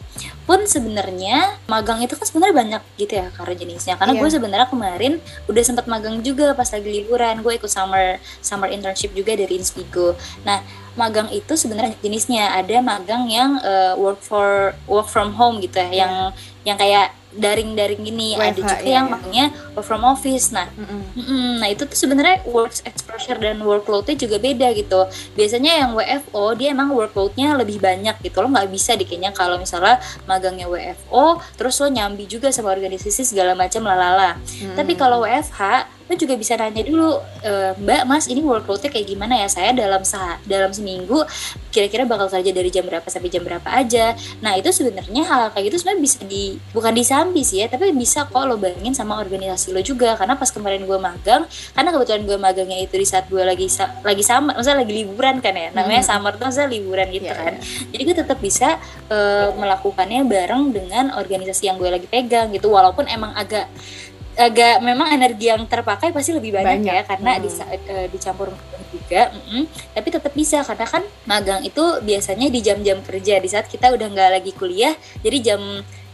pun 0.49 0.65
sebenarnya 0.65 1.61
magang 1.69 2.01
itu 2.01 2.17
kan 2.17 2.25
sebenarnya 2.25 2.55
banyak 2.57 2.83
gitu 2.97 3.13
ya 3.21 3.27
karena 3.37 3.53
jenisnya. 3.53 3.95
Karena 4.01 4.17
yeah. 4.17 4.21
gue 4.25 4.29
sebenarnya 4.33 4.67
kemarin 4.69 5.13
udah 5.45 5.63
sempat 5.65 5.85
magang 5.85 6.25
juga 6.25 6.57
pas 6.57 6.65
lagi 6.69 6.89
liburan. 6.89 7.45
Gue 7.45 7.61
ikut 7.61 7.69
summer 7.69 8.17
summer 8.41 8.69
internship 8.73 9.13
juga 9.13 9.37
dari 9.37 9.61
Inspigo. 9.61 10.17
Nah 10.41 10.65
magang 10.97 11.29
itu 11.29 11.53
sebenarnya 11.53 11.93
jenisnya. 12.01 12.57
Ada 12.57 12.81
magang 12.81 13.29
yang 13.29 13.61
uh, 13.61 13.93
work 13.97 14.25
for 14.25 14.73
work 14.89 15.05
from 15.05 15.37
home 15.37 15.61
gitu 15.61 15.77
ya 15.77 15.85
yeah. 15.85 15.93
yang 16.01 16.13
yang 16.65 16.77
kayak 16.81 17.18
daring-daring 17.29 18.01
gini 18.01 18.33
WFH, 18.33 18.41
ada 18.41 18.57
juga 18.57 18.77
iya, 18.81 18.93
yang 18.97 19.05
iya. 19.05 19.13
makanya 19.13 19.45
work 19.77 19.85
from 19.85 20.01
office 20.01 20.49
nah 20.49 20.65
mm 20.73 20.85
-mm. 21.13 21.51
nah 21.61 21.67
itu 21.69 21.85
tuh 21.85 21.93
sebenarnya 21.93 22.41
work 22.49 22.73
exposure 22.81 23.37
dan 23.37 23.61
workloadnya 23.61 24.17
juga 24.17 24.41
beda 24.41 24.73
gitu 24.73 25.05
biasanya 25.37 25.85
yang 25.85 25.91
WFO 25.93 26.57
dia 26.57 26.73
emang 26.73 26.89
workloadnya 26.89 27.53
lebih 27.53 27.77
banyak 27.77 28.17
gitu 28.25 28.41
lo 28.41 28.49
nggak 28.49 28.69
bisa 28.73 28.97
di 28.97 29.05
kayaknya 29.05 29.29
kalau 29.29 29.61
misalnya 29.61 30.01
magangnya 30.25 30.65
WFO 30.65 31.37
terus 31.53 31.77
lo 31.77 31.87
nyambi 31.93 32.25
juga 32.25 32.49
sama 32.49 32.73
organisasi 32.73 33.21
segala 33.21 33.53
macam 33.53 33.85
lalala 33.85 34.41
mm. 34.41 34.73
tapi 34.73 34.97
kalau 34.97 35.21
WFH 35.21 35.98
lo 36.09 36.17
juga 36.17 36.33
bisa 36.33 36.57
nanya 36.57 36.81
dulu 36.81 37.21
e, 37.45 37.77
mbak 37.77 38.01
mas 38.09 38.25
ini 38.25 38.41
workloadnya 38.41 38.89
kayak 38.89 39.13
gimana 39.13 39.37
ya 39.37 39.47
saya 39.47 39.71
dalam 39.77 40.01
sah 40.01 40.41
dalam 40.49 40.73
seminggu 40.73 41.21
kira-kira 41.69 42.09
bakal 42.09 42.25
kerja 42.33 42.49
dari 42.49 42.73
jam 42.73 42.81
berapa 42.89 43.05
sampai 43.05 43.29
jam 43.29 43.45
berapa 43.45 43.69
aja 43.69 44.17
nah 44.41 44.57
itu 44.57 44.73
sebenarnya 44.73 45.21
hal 45.29 45.53
kayak 45.53 45.69
gitu 45.69 45.85
sebenarnya 45.85 46.01
bisa 46.01 46.19
di 46.25 46.57
bukan 46.73 46.93
disambi 46.97 47.45
sih 47.45 47.61
ya 47.61 47.69
tapi 47.69 47.93
bisa 47.93 48.25
kok 48.25 48.41
lo 48.49 48.57
bayangin 48.57 48.97
sama 48.97 49.21
organisasi 49.21 49.69
lo 49.69 49.85
juga 49.85 50.17
karena 50.17 50.33
pas 50.33 50.49
kemarin 50.49 50.81
gue 50.89 50.97
magang 50.97 51.45
karena 51.77 51.89
kebetulan 51.93 52.21
gue 52.25 52.37
magangnya 52.41 52.77
itu 52.81 52.95
di 52.97 53.05
saat 53.05 53.29
gue 53.29 53.41
lagi 53.45 53.69
lagi 54.01 54.23
sama 54.25 54.57
maksudnya 54.57 54.81
lagi 54.81 54.93
liburan 55.05 55.37
kan 55.45 55.53
ya 55.53 55.69
namanya 55.77 56.01
hmm. 56.01 56.09
summer 56.09 56.33
tuh 56.33 56.49
maksudnya 56.49 56.69
liburan 56.73 57.07
gitu 57.13 57.29
yeah, 57.29 57.37
kan 57.37 57.53
yeah. 57.61 57.87
jadi 57.93 58.01
gue 58.01 58.15
tetap 58.25 58.37
bisa 58.41 58.81
uh, 59.13 59.53
melakukannya 59.53 60.25
bareng 60.25 60.73
dengan 60.73 61.13
organisasi 61.13 61.69
yang 61.69 61.77
gue 61.77 61.89
lagi 61.93 62.07
pegang 62.09 62.49
gitu 62.49 62.73
walaupun 62.73 63.05
emang 63.05 63.29
agak 63.37 63.69
agak 64.39 64.79
memang 64.79 65.11
energi 65.11 65.51
yang 65.51 65.67
terpakai 65.67 66.15
pasti 66.15 66.31
lebih 66.31 66.55
banyak, 66.55 66.79
banyak. 66.79 66.95
ya 66.95 67.03
karena 67.03 67.31
hmm. 67.35 67.41
di, 67.43 67.49
uh, 67.51 68.07
dicampur 68.07 68.47
juga 68.89 69.29
mm 69.35 69.41
-hmm. 69.43 69.63
tapi 69.93 70.07
tetap 70.09 70.33
bisa 70.33 70.63
karena 70.63 70.87
kan 70.87 71.03
magang 71.27 71.61
itu 71.61 71.83
biasanya 72.01 72.47
di 72.47 72.59
jam-jam 72.63 73.03
kerja 73.03 73.37
di 73.37 73.49
saat 73.51 73.67
kita 73.67 73.91
udah 73.93 74.07
nggak 74.09 74.29
lagi 74.41 74.51
kuliah 74.55 74.95
jadi 75.21 75.37
jam 75.53 75.61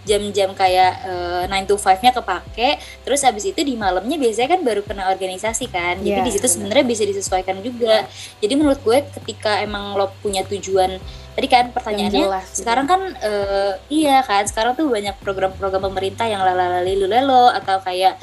jam-jam 0.05 0.53
kayak 0.53 1.01
uh, 1.01 1.50
eh, 1.50 1.65
9 1.65 1.65
to 1.65 1.75
5-nya 1.82 2.13
kepake 2.13 2.77
terus 3.01 3.25
habis 3.25 3.50
itu 3.50 3.58
di 3.65 3.74
malamnya 3.74 4.22
biasanya 4.22 4.50
kan 4.55 4.62
baru 4.62 4.82
kena 4.86 5.10
organisasi 5.10 5.65
kan 5.74 5.98
jadi 6.00 6.22
yeah, 6.22 6.25
di 6.25 6.32
situ 6.32 6.46
sebenarnya 6.46 6.86
bisa 6.86 7.03
disesuaikan 7.10 7.57
juga 7.66 8.05
jadi 8.38 8.53
menurut 8.53 8.79
gue 8.85 9.01
ketika 9.22 9.66
emang 9.66 9.98
lo 9.98 10.14
punya 10.22 10.46
tujuan 10.46 11.01
tadi 11.36 11.48
kan 11.52 11.70
pertanyaannya 11.76 12.24
jelas, 12.26 12.48
gitu. 12.56 12.64
sekarang 12.64 12.86
kan 12.88 13.02
uh, 13.20 13.74
iya 13.92 14.24
kan 14.24 14.48
sekarang 14.48 14.74
tuh 14.80 14.88
banyak 14.88 15.20
program-program 15.20 15.84
pemerintah 15.92 16.26
yang 16.26 16.42
lalalali 16.42 16.96
lulelo 16.96 17.52
atau 17.52 17.84
kayak 17.84 18.16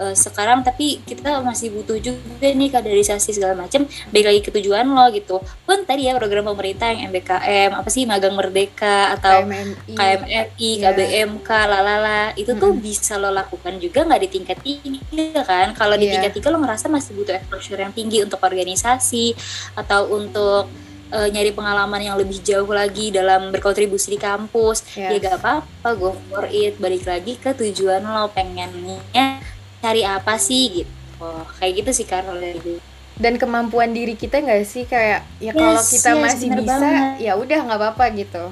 uh, 0.00 0.14
sekarang 0.16 0.64
tapi 0.64 1.04
kita 1.04 1.44
masih 1.44 1.74
butuh 1.76 2.00
juga 2.00 2.48
nih 2.48 2.72
kaderisasi 2.72 3.36
segala 3.36 3.52
macam 3.52 3.84
baik 4.08 4.26
lagi 4.32 4.40
ketujuan 4.40 4.88
lo 4.88 5.12
gitu 5.12 5.44
pun 5.68 5.84
tadi 5.84 6.08
ya 6.08 6.16
program 6.16 6.48
pemerintah 6.48 6.88
yang 6.90 7.12
MBKM 7.12 7.76
apa 7.76 7.88
sih 7.92 8.08
magang 8.08 8.32
merdeka 8.32 9.12
atau 9.20 9.44
KMMI, 9.44 9.94
KMRI 9.94 10.70
yeah. 10.80 10.90
KBMK 10.96 11.50
lalala 11.68 12.20
itu 12.34 12.56
hmm. 12.56 12.60
tuh 12.60 12.72
bisa 12.80 13.20
lo 13.20 13.28
lakukan 13.28 13.76
juga 13.76 14.08
nggak 14.08 14.20
di 14.24 14.28
tingkat 14.32 14.58
tiga 14.64 15.42
kan 15.44 15.76
kalau 15.76 15.94
di 16.00 16.08
yeah. 16.08 16.16
tingkat 16.18 16.32
tiga 16.40 16.48
lo 16.48 16.58
ngerasa 16.58 16.88
masih 16.88 17.12
butuh 17.12 17.36
exposure 17.36 17.78
yang 17.78 17.92
tinggi 17.92 18.24
untuk 18.24 18.40
organisasi 18.40 19.36
atau 19.76 20.08
untuk 20.16 20.89
uh, 21.12 21.28
nyari 21.30 21.50
pengalaman 21.54 22.00
yang 22.00 22.16
lebih 22.16 22.40
jauh 22.42 22.66
lagi 22.70 23.10
dalam 23.14 23.50
berkontribusi 23.54 24.14
di 24.14 24.18
kampus. 24.18 24.86
Yes. 24.94 25.18
ya 25.20 25.30
gak 25.30 25.36
apa-apa 25.42 25.88
go 25.98 26.16
for 26.30 26.46
it. 26.48 26.78
Balik 26.78 27.06
lagi 27.06 27.36
ke 27.36 27.54
tujuan 27.54 28.02
lo 28.02 28.30
pengennya 28.30 29.42
cari 29.82 30.02
apa 30.06 30.38
sih 30.40 30.82
gitu. 30.82 31.30
Kayak 31.60 31.72
gitu 31.84 31.90
sih 32.02 32.06
kalau 32.08 32.34
dari 32.38 32.80
dan 33.20 33.36
kemampuan 33.36 33.92
diri 33.92 34.16
kita 34.16 34.40
nggak 34.40 34.64
sih? 34.64 34.88
Kayak 34.88 35.28
ya 35.36 35.52
yes, 35.52 35.60
kalau 35.60 35.82
kita 35.84 36.10
yes, 36.16 36.20
masih 36.24 36.48
bisa 36.56 36.90
ya 37.20 37.32
udah 37.36 37.58
nggak 37.68 37.78
apa-apa 37.78 38.04
gitu 38.16 38.44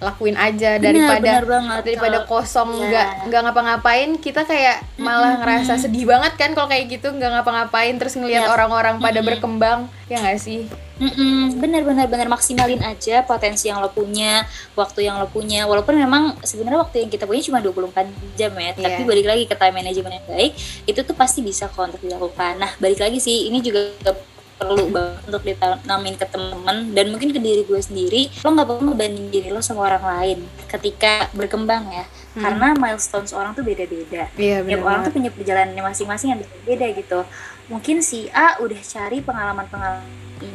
lakuin 0.00 0.32
aja 0.34 0.80
daripada 0.80 1.20
bener, 1.20 1.44
bener 1.44 1.80
daripada 1.84 2.18
kosong 2.24 2.72
iya. 2.72 2.84
nggak 2.88 3.08
yeah. 3.12 3.26
nggak 3.28 3.40
ngapa-ngapain 3.44 4.10
kita 4.16 4.48
kayak 4.48 4.80
malah 4.96 5.36
ngerasa 5.44 5.76
sedih 5.76 6.08
banget 6.08 6.32
kan 6.40 6.56
kalau 6.56 6.72
kayak 6.72 6.88
gitu 6.88 7.12
nggak 7.12 7.30
ngapa-ngapain 7.40 8.00
terus 8.00 8.16
ngelihat 8.16 8.48
yeah. 8.48 8.54
orang-orang 8.56 8.96
pada 8.96 9.20
mm 9.20 9.20
-hmm. 9.20 9.28
berkembang 9.28 9.80
ya 10.08 10.16
nggak 10.24 10.40
sih 10.40 10.64
Mm-mm, 11.00 11.56
bener 11.56 11.80
bener 11.80 12.12
bener 12.12 12.28
maksimalin 12.28 12.76
aja 12.84 13.24
potensi 13.24 13.72
yang 13.72 13.80
lo 13.80 13.88
punya 13.88 14.44
waktu 14.76 15.08
yang 15.08 15.16
lo 15.16 15.32
punya 15.32 15.64
walaupun 15.64 15.96
memang 15.96 16.36
sebenarnya 16.44 16.84
waktu 16.84 16.96
yang 17.00 17.10
kita 17.12 17.24
punya 17.24 17.40
cuma 17.40 17.64
24 17.64 18.36
jam 18.36 18.52
ya 18.52 18.76
yeah. 18.76 18.76
tapi 18.76 19.08
balik 19.08 19.24
lagi 19.24 19.48
ke 19.48 19.56
time 19.56 19.80
management 19.80 20.20
yang 20.20 20.28
baik 20.28 20.52
itu 20.84 21.00
tuh 21.00 21.16
pasti 21.16 21.40
bisa 21.40 21.72
kok 21.72 21.88
untuk 21.88 22.04
dilakukan 22.04 22.60
nah 22.60 22.76
balik 22.76 23.00
lagi 23.00 23.16
sih 23.16 23.48
ini 23.48 23.64
juga 23.64 23.96
perlu 24.60 24.92
banget 24.92 25.24
untuk 25.24 25.42
ditanamin 25.48 26.14
ke 26.20 26.26
temen. 26.28 26.76
Dan 26.92 27.04
mungkin 27.08 27.32
ke 27.32 27.40
diri 27.40 27.64
gue 27.64 27.80
sendiri 27.80 28.28
lo 28.44 28.48
nggak 28.52 28.68
perlu 28.68 28.80
ngebanding 28.92 29.28
diri 29.32 29.48
lo 29.48 29.64
sama 29.64 29.88
orang 29.88 30.04
lain 30.04 30.38
ketika 30.68 31.32
berkembang 31.32 31.88
ya. 31.88 32.04
Hmm. 32.30 32.46
karena 32.46 32.68
milestones 32.78 33.34
orang 33.34 33.58
tuh 33.58 33.66
beda-beda. 33.66 34.30
Yeah, 34.38 34.62
tiap 34.62 34.86
orang 34.86 35.02
tuh 35.02 35.18
punya 35.18 35.34
perjalanannya 35.34 35.82
masing-masing 35.82 36.28
yang 36.30 36.38
beda-beda 36.38 36.86
gitu. 36.94 37.20
Mungkin 37.66 38.06
si 38.06 38.30
A 38.30 38.62
udah 38.62 38.78
cari 38.78 39.18
pengalaman-pengalaman 39.18 40.06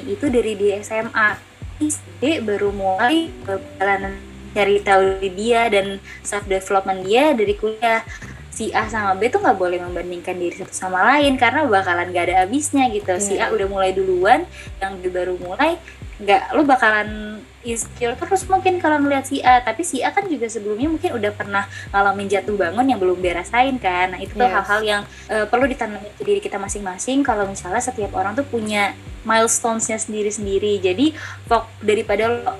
itu 0.08 0.26
dari 0.32 0.56
di 0.56 0.72
SMA 0.80 1.36
SD 1.84 2.48
baru 2.48 2.72
mulai 2.72 3.28
perjalanan 3.44 4.16
cari 4.56 4.80
tahu 4.80 5.20
dia 5.36 5.68
dan 5.68 6.00
self 6.24 6.48
development 6.48 7.04
dia 7.04 7.36
dari 7.36 7.60
kuliah 7.60 8.08
si 8.56 8.72
A 8.72 8.88
sama 8.88 9.20
B 9.20 9.28
tuh 9.28 9.44
nggak 9.44 9.60
boleh 9.60 9.84
membandingkan 9.84 10.40
diri 10.40 10.56
satu 10.56 10.72
sama 10.72 11.04
lain 11.04 11.36
karena 11.36 11.68
bakalan 11.68 12.16
gak 12.16 12.32
ada 12.32 12.48
habisnya 12.48 12.88
gitu 12.88 13.12
yeah. 13.12 13.20
si 13.20 13.34
A 13.36 13.52
udah 13.52 13.68
mulai 13.68 13.92
duluan 13.92 14.48
yang 14.80 14.96
B 15.04 15.12
baru 15.12 15.36
mulai 15.36 15.76
nggak 16.24 16.56
lo 16.56 16.64
bakalan 16.64 17.44
insecure 17.66 18.16
terus 18.16 18.46
mungkin 18.46 18.78
kalau 18.78 19.02
ngeliat 19.02 19.26
si 19.26 19.42
A 19.42 19.60
tapi 19.66 19.82
si 19.82 20.06
A 20.06 20.14
kan 20.14 20.30
juga 20.30 20.46
sebelumnya 20.46 20.88
mungkin 20.88 21.12
udah 21.18 21.32
pernah 21.34 21.66
ngalamin 21.90 22.30
jatuh 22.30 22.56
bangun 22.56 22.86
yang 22.86 23.00
belum 23.02 23.20
dirasain 23.20 23.76
kan. 23.82 24.14
Nah 24.16 24.20
itu 24.22 24.38
tuh 24.38 24.46
hal-hal 24.46 24.82
yang 24.86 25.02
uh, 25.28 25.50
perlu 25.50 25.66
ditanam 25.66 26.00
ke 26.16 26.24
diri 26.24 26.40
kita 26.40 26.62
masing-masing 26.62 27.26
kalau 27.26 27.50
misalnya 27.50 27.82
setiap 27.82 28.14
orang 28.14 28.38
tuh 28.38 28.46
punya 28.46 28.94
milestonesnya 29.26 29.98
sendiri-sendiri. 29.98 30.78
Jadi 30.80 31.12
fok 31.50 31.66
daripada 31.82 32.30
lo 32.30 32.40
uh, 32.46 32.54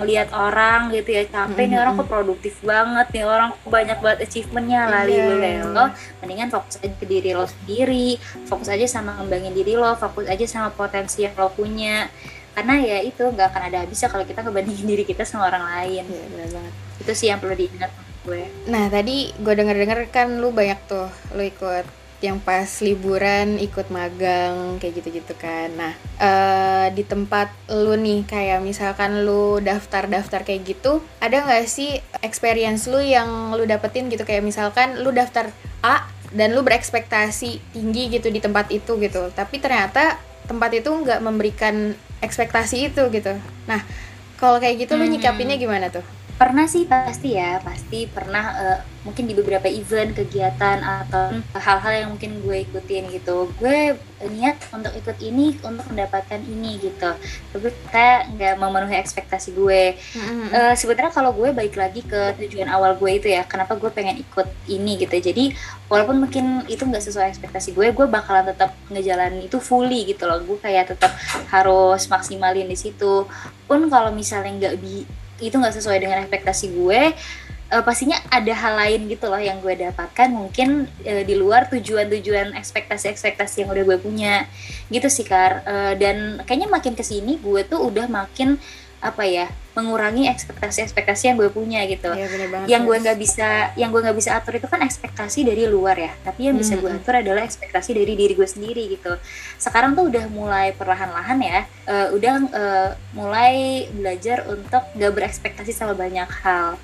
ngelihat 0.00 0.32
orang 0.32 0.88
gitu 0.90 1.12
ya 1.12 1.28
capek 1.28 1.52
mm 1.52 1.52
-hmm. 1.52 1.68
nih 1.68 1.78
orang 1.78 1.92
kok 2.00 2.08
produktif 2.08 2.54
banget 2.64 3.06
nih 3.12 3.24
orang 3.28 3.48
kok 3.52 3.68
banyak 3.68 3.98
banget 4.00 4.18
achievementnya 4.24 4.80
lali 4.88 5.14
yeah. 5.14 5.36
kayak 5.36 5.64
lo 5.68 5.84
mendingan 6.24 6.48
fokus 6.48 6.80
aja 6.80 6.96
ke 6.96 7.06
diri 7.06 7.30
lo 7.36 7.44
sendiri 7.44 8.16
fokus 8.48 8.68
aja 8.72 8.86
sama 8.88 9.20
ngembangin 9.20 9.52
diri 9.52 9.76
lo 9.76 9.92
fokus 10.00 10.24
aja 10.26 10.44
sama 10.48 10.72
potensi 10.72 11.28
yang 11.28 11.36
lo 11.36 11.52
punya 11.52 12.08
karena 12.58 12.74
ya 12.82 12.98
itu 13.06 13.22
nggak 13.22 13.54
akan 13.54 13.62
ada 13.70 13.86
habisnya 13.86 14.10
kalau 14.10 14.26
kita 14.26 14.42
ngebandingin 14.42 14.86
diri 14.90 15.06
kita 15.06 15.22
sama 15.22 15.46
orang 15.46 15.62
lain. 15.62 16.02
Ya, 16.10 16.26
benar 16.26 16.48
banget. 16.58 16.74
Itu 16.98 17.12
sih 17.14 17.30
yang 17.30 17.38
perlu 17.38 17.54
diingat 17.54 17.94
gue. 18.26 18.42
Nah 18.66 18.90
tadi 18.90 19.30
gue 19.30 19.54
denger 19.54 19.78
denger 19.78 19.98
kan 20.10 20.42
lu 20.42 20.50
banyak 20.50 20.78
tuh 20.90 21.06
lu 21.38 21.46
ikut 21.46 21.86
yang 22.18 22.42
pas 22.42 22.66
liburan 22.82 23.62
ikut 23.62 23.94
magang 23.94 24.82
kayak 24.82 24.98
gitu-gitu 24.98 25.38
kan. 25.38 25.70
Nah, 25.78 25.94
uh, 26.18 26.86
di 26.90 27.06
tempat 27.06 27.54
lu 27.70 27.94
nih 27.94 28.26
kayak 28.26 28.58
misalkan 28.58 29.22
lu 29.22 29.62
daftar-daftar 29.62 30.42
kayak 30.42 30.66
gitu, 30.66 30.98
ada 31.22 31.46
nggak 31.46 31.70
sih 31.70 32.02
experience 32.26 32.90
lu 32.90 32.98
yang 32.98 33.54
lu 33.54 33.62
dapetin 33.70 34.10
gitu? 34.10 34.26
Kayak 34.26 34.50
misalkan 34.50 34.98
lu 35.06 35.14
daftar 35.14 35.54
A 35.86 36.10
dan 36.34 36.58
lu 36.58 36.66
berekspektasi 36.66 37.70
tinggi 37.70 38.10
gitu 38.10 38.34
di 38.34 38.42
tempat 38.42 38.66
itu 38.74 38.98
gitu, 38.98 39.30
tapi 39.30 39.62
ternyata 39.62 40.18
tempat 40.50 40.74
itu 40.74 40.90
nggak 40.90 41.22
memberikan 41.22 41.94
ekspektasi 42.20 42.90
itu 42.90 43.02
gitu. 43.14 43.34
Nah, 43.70 43.80
kalau 44.38 44.58
kayak 44.58 44.86
gitu 44.86 44.94
hmm. 44.94 45.00
lu 45.02 45.06
nyikapinnya 45.18 45.56
gimana 45.58 45.86
tuh? 45.90 46.04
Pernah 46.38 46.70
sih 46.70 46.86
pasti 46.86 47.34
ya 47.34 47.58
pasti 47.66 48.06
pernah 48.06 48.44
uh, 48.54 48.78
mungkin 49.02 49.26
di 49.26 49.34
beberapa 49.34 49.66
event 49.66 50.14
kegiatan 50.14 50.78
atau 50.84 51.42
hal-hal 51.58 51.92
yang 52.06 52.08
mungkin 52.14 52.38
gue 52.44 52.62
ikutin 52.62 53.10
gitu. 53.10 53.50
Gue 53.58 53.98
niat 54.22 54.58
untuk 54.70 54.94
ikut 54.94 55.18
ini 55.18 55.58
untuk 55.64 55.82
mendapatkan 55.90 56.38
ini 56.46 56.78
gitu. 56.78 57.10
Tapi 57.50 57.68
kita 57.72 58.30
nggak 58.38 58.54
memenuhi 58.54 58.94
ekspektasi 59.00 59.56
gue. 59.56 59.98
Mm-hmm. 59.98 60.48
uh, 60.54 60.74
sebenarnya 60.78 61.10
kalau 61.10 61.34
gue 61.34 61.50
balik 61.50 61.74
lagi 61.74 62.06
ke 62.06 62.38
tujuan 62.38 62.70
awal 62.70 62.94
gue 62.94 63.18
itu 63.18 63.26
ya 63.32 63.42
kenapa 63.42 63.74
gue 63.74 63.90
pengen 63.90 64.22
ikut 64.22 64.46
ini 64.70 65.02
gitu. 65.02 65.18
Jadi 65.18 65.58
walaupun 65.90 66.22
mungkin 66.22 66.62
itu 66.70 66.86
nggak 66.86 67.02
sesuai 67.02 67.34
ekspektasi 67.34 67.74
gue 67.74 67.90
gue 67.90 68.06
bakalan 68.06 68.46
tetap 68.46 68.78
ngejalanin 68.94 69.42
itu 69.42 69.58
fully 69.58 70.06
gitu 70.06 70.22
loh. 70.30 70.38
Gue 70.46 70.62
kayak 70.62 70.94
tetap 70.94 71.10
harus 71.50 72.06
maksimalin 72.06 72.70
di 72.70 72.78
situ. 72.78 73.26
Pun 73.66 73.90
kalau 73.90 74.14
misalnya 74.14 74.54
nggak 74.54 74.76
bi 74.78 75.02
itu 75.38 75.54
nggak 75.54 75.74
sesuai 75.78 75.98
dengan 76.02 76.18
ekspektasi 76.26 76.74
gue 76.74 77.14
uh, 77.72 77.84
pastinya 77.84 78.16
ada 78.32 78.52
hal 78.52 78.74
lain 78.76 79.00
gitu 79.08 79.28
loh 79.28 79.40
yang 79.40 79.60
gue 79.60 79.74
dapatkan. 79.76 80.28
Mungkin 80.32 80.88
uh, 80.88 81.22
di 81.24 81.34
luar 81.36 81.68
tujuan-tujuan 81.68 82.56
ekspektasi-ekspektasi 82.56 83.64
yang 83.64 83.70
udah 83.72 83.84
gue 83.84 83.98
punya. 84.00 84.48
Gitu 84.88 85.08
sih 85.12 85.24
kar. 85.24 85.64
Uh, 85.68 85.92
dan 85.96 86.40
kayaknya 86.44 86.68
makin 86.68 86.94
ke 86.96 87.04
sini 87.04 87.36
gue 87.38 87.64
tuh 87.68 87.80
udah 87.80 88.08
makin 88.08 88.56
apa 88.98 89.22
ya 89.22 89.46
mengurangi 89.78 90.26
ekspektasi-ekspektasi 90.26 91.30
yang 91.30 91.36
gue 91.38 91.50
punya 91.54 91.86
gitu. 91.86 92.10
Ya, 92.10 92.26
banget, 92.26 92.66
yang 92.66 92.82
gue 92.82 92.96
nggak 92.98 93.18
bisa, 93.22 93.70
yang 93.78 93.94
gue 93.94 94.02
nggak 94.02 94.18
bisa 94.18 94.34
atur 94.34 94.58
itu 94.58 94.66
kan 94.66 94.82
ekspektasi 94.82 95.46
dari 95.46 95.70
luar 95.70 95.94
ya. 95.94 96.10
Tapi 96.26 96.50
yang 96.50 96.58
bisa 96.58 96.74
gue 96.74 96.90
atur 96.90 97.22
adalah 97.22 97.46
ekspektasi 97.46 97.94
dari 97.94 98.18
diri 98.18 98.34
gue 98.34 98.48
sendiri 98.50 98.90
gitu. 98.90 99.14
Sekarang 99.54 99.94
tuh 99.94 100.10
udah 100.10 100.26
mulai 100.26 100.74
perlahan-lahan 100.74 101.38
ya, 101.38 101.60
uh, 101.86 102.08
udah 102.10 102.34
uh, 102.50 102.90
mulai 103.14 103.86
belajar 103.94 104.42
untuk 104.50 104.82
gak 104.82 105.12
berekspektasi 105.14 105.70
sama 105.70 105.94
banyak 105.94 106.26
hal 106.42 106.74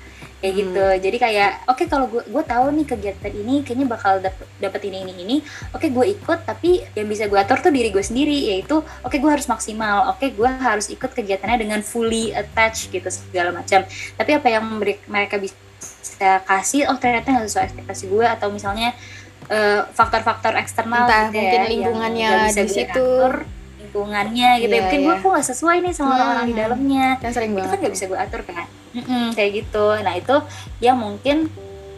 kayak 0.45 0.53
hmm. 0.53 0.61
gitu. 0.61 0.85
Jadi 1.09 1.17
kayak 1.17 1.51
oke 1.65 1.73
okay, 1.81 1.85
kalau 1.89 2.05
gue 2.05 2.21
gue 2.29 2.43
tahu 2.45 2.65
nih 2.77 2.85
kegiatan 2.85 3.33
ini 3.33 3.55
kayaknya 3.65 3.87
bakal 3.89 4.13
dapet, 4.21 4.45
dapet 4.61 4.81
ini 4.85 4.97
ini 5.01 5.13
ini. 5.25 5.35
Oke 5.73 5.89
okay, 5.89 5.89
gue 5.89 6.05
ikut 6.13 6.39
tapi 6.45 6.85
yang 6.93 7.09
bisa 7.09 7.25
gue 7.25 7.39
atur 7.41 7.57
tuh 7.65 7.73
diri 7.73 7.89
gue 7.89 8.05
sendiri 8.05 8.53
yaitu 8.53 8.77
oke 8.77 9.09
okay, 9.09 9.17
gue 9.17 9.31
harus 9.33 9.49
maksimal. 9.49 10.13
Oke 10.13 10.29
okay, 10.29 10.37
gue 10.37 10.45
harus 10.45 10.93
ikut 10.93 11.09
kegiatannya 11.17 11.65
dengan 11.65 11.81
fully 11.81 12.29
attached 12.37 12.93
gitu 12.93 13.09
segala 13.09 13.49
macam. 13.49 13.81
Tapi 13.89 14.31
apa 14.37 14.47
yang 14.53 14.63
mereka 15.09 15.41
bisa 15.41 15.57
kasih 16.45 16.85
oh 16.87 16.97
ternyata 17.01 17.33
nggak 17.33 17.49
sesuai 17.49 17.65
ekspektasi 17.73 18.03
gue 18.07 18.25
atau 18.29 18.47
misalnya 18.53 18.93
eh, 19.49 19.81
faktor-faktor 19.91 20.53
uh, 20.55 20.61
eksternal 20.61 21.09
Entah, 21.09 21.27
gitu 21.33 21.41
mungkin 21.41 21.59
ya, 21.59 21.67
lingkungannya 21.67 22.29
di 22.53 22.69
situ. 22.69 22.85
atur, 22.93 23.33
lingkungannya 23.81 24.49
gitu. 24.61 24.71
Yeah, 24.71 24.79
ya 24.79 24.83
mungkin 24.85 25.01
yeah. 25.01 25.07
gue 25.09 25.15
kok 25.25 25.29
nggak 25.33 25.47
sesuai 25.49 25.75
nih 25.81 25.93
sama 25.97 26.09
orang-orang 26.15 26.45
hmm. 26.45 26.53
di 26.53 26.55
dalamnya. 26.55 27.07
Kan 27.19 27.31
sering 27.33 27.51
itu 27.51 27.57
banget 27.57 27.69
kan 27.73 27.77
nggak 27.81 27.93
bisa 27.97 28.05
gue 28.07 28.19
atur 28.21 28.41
kan 28.45 28.67
mm 28.95 29.35
kayak 29.35 29.51
gitu. 29.65 29.85
Nah 29.99 30.13
itu 30.15 30.35
yang 30.79 30.95
mungkin 30.95 31.51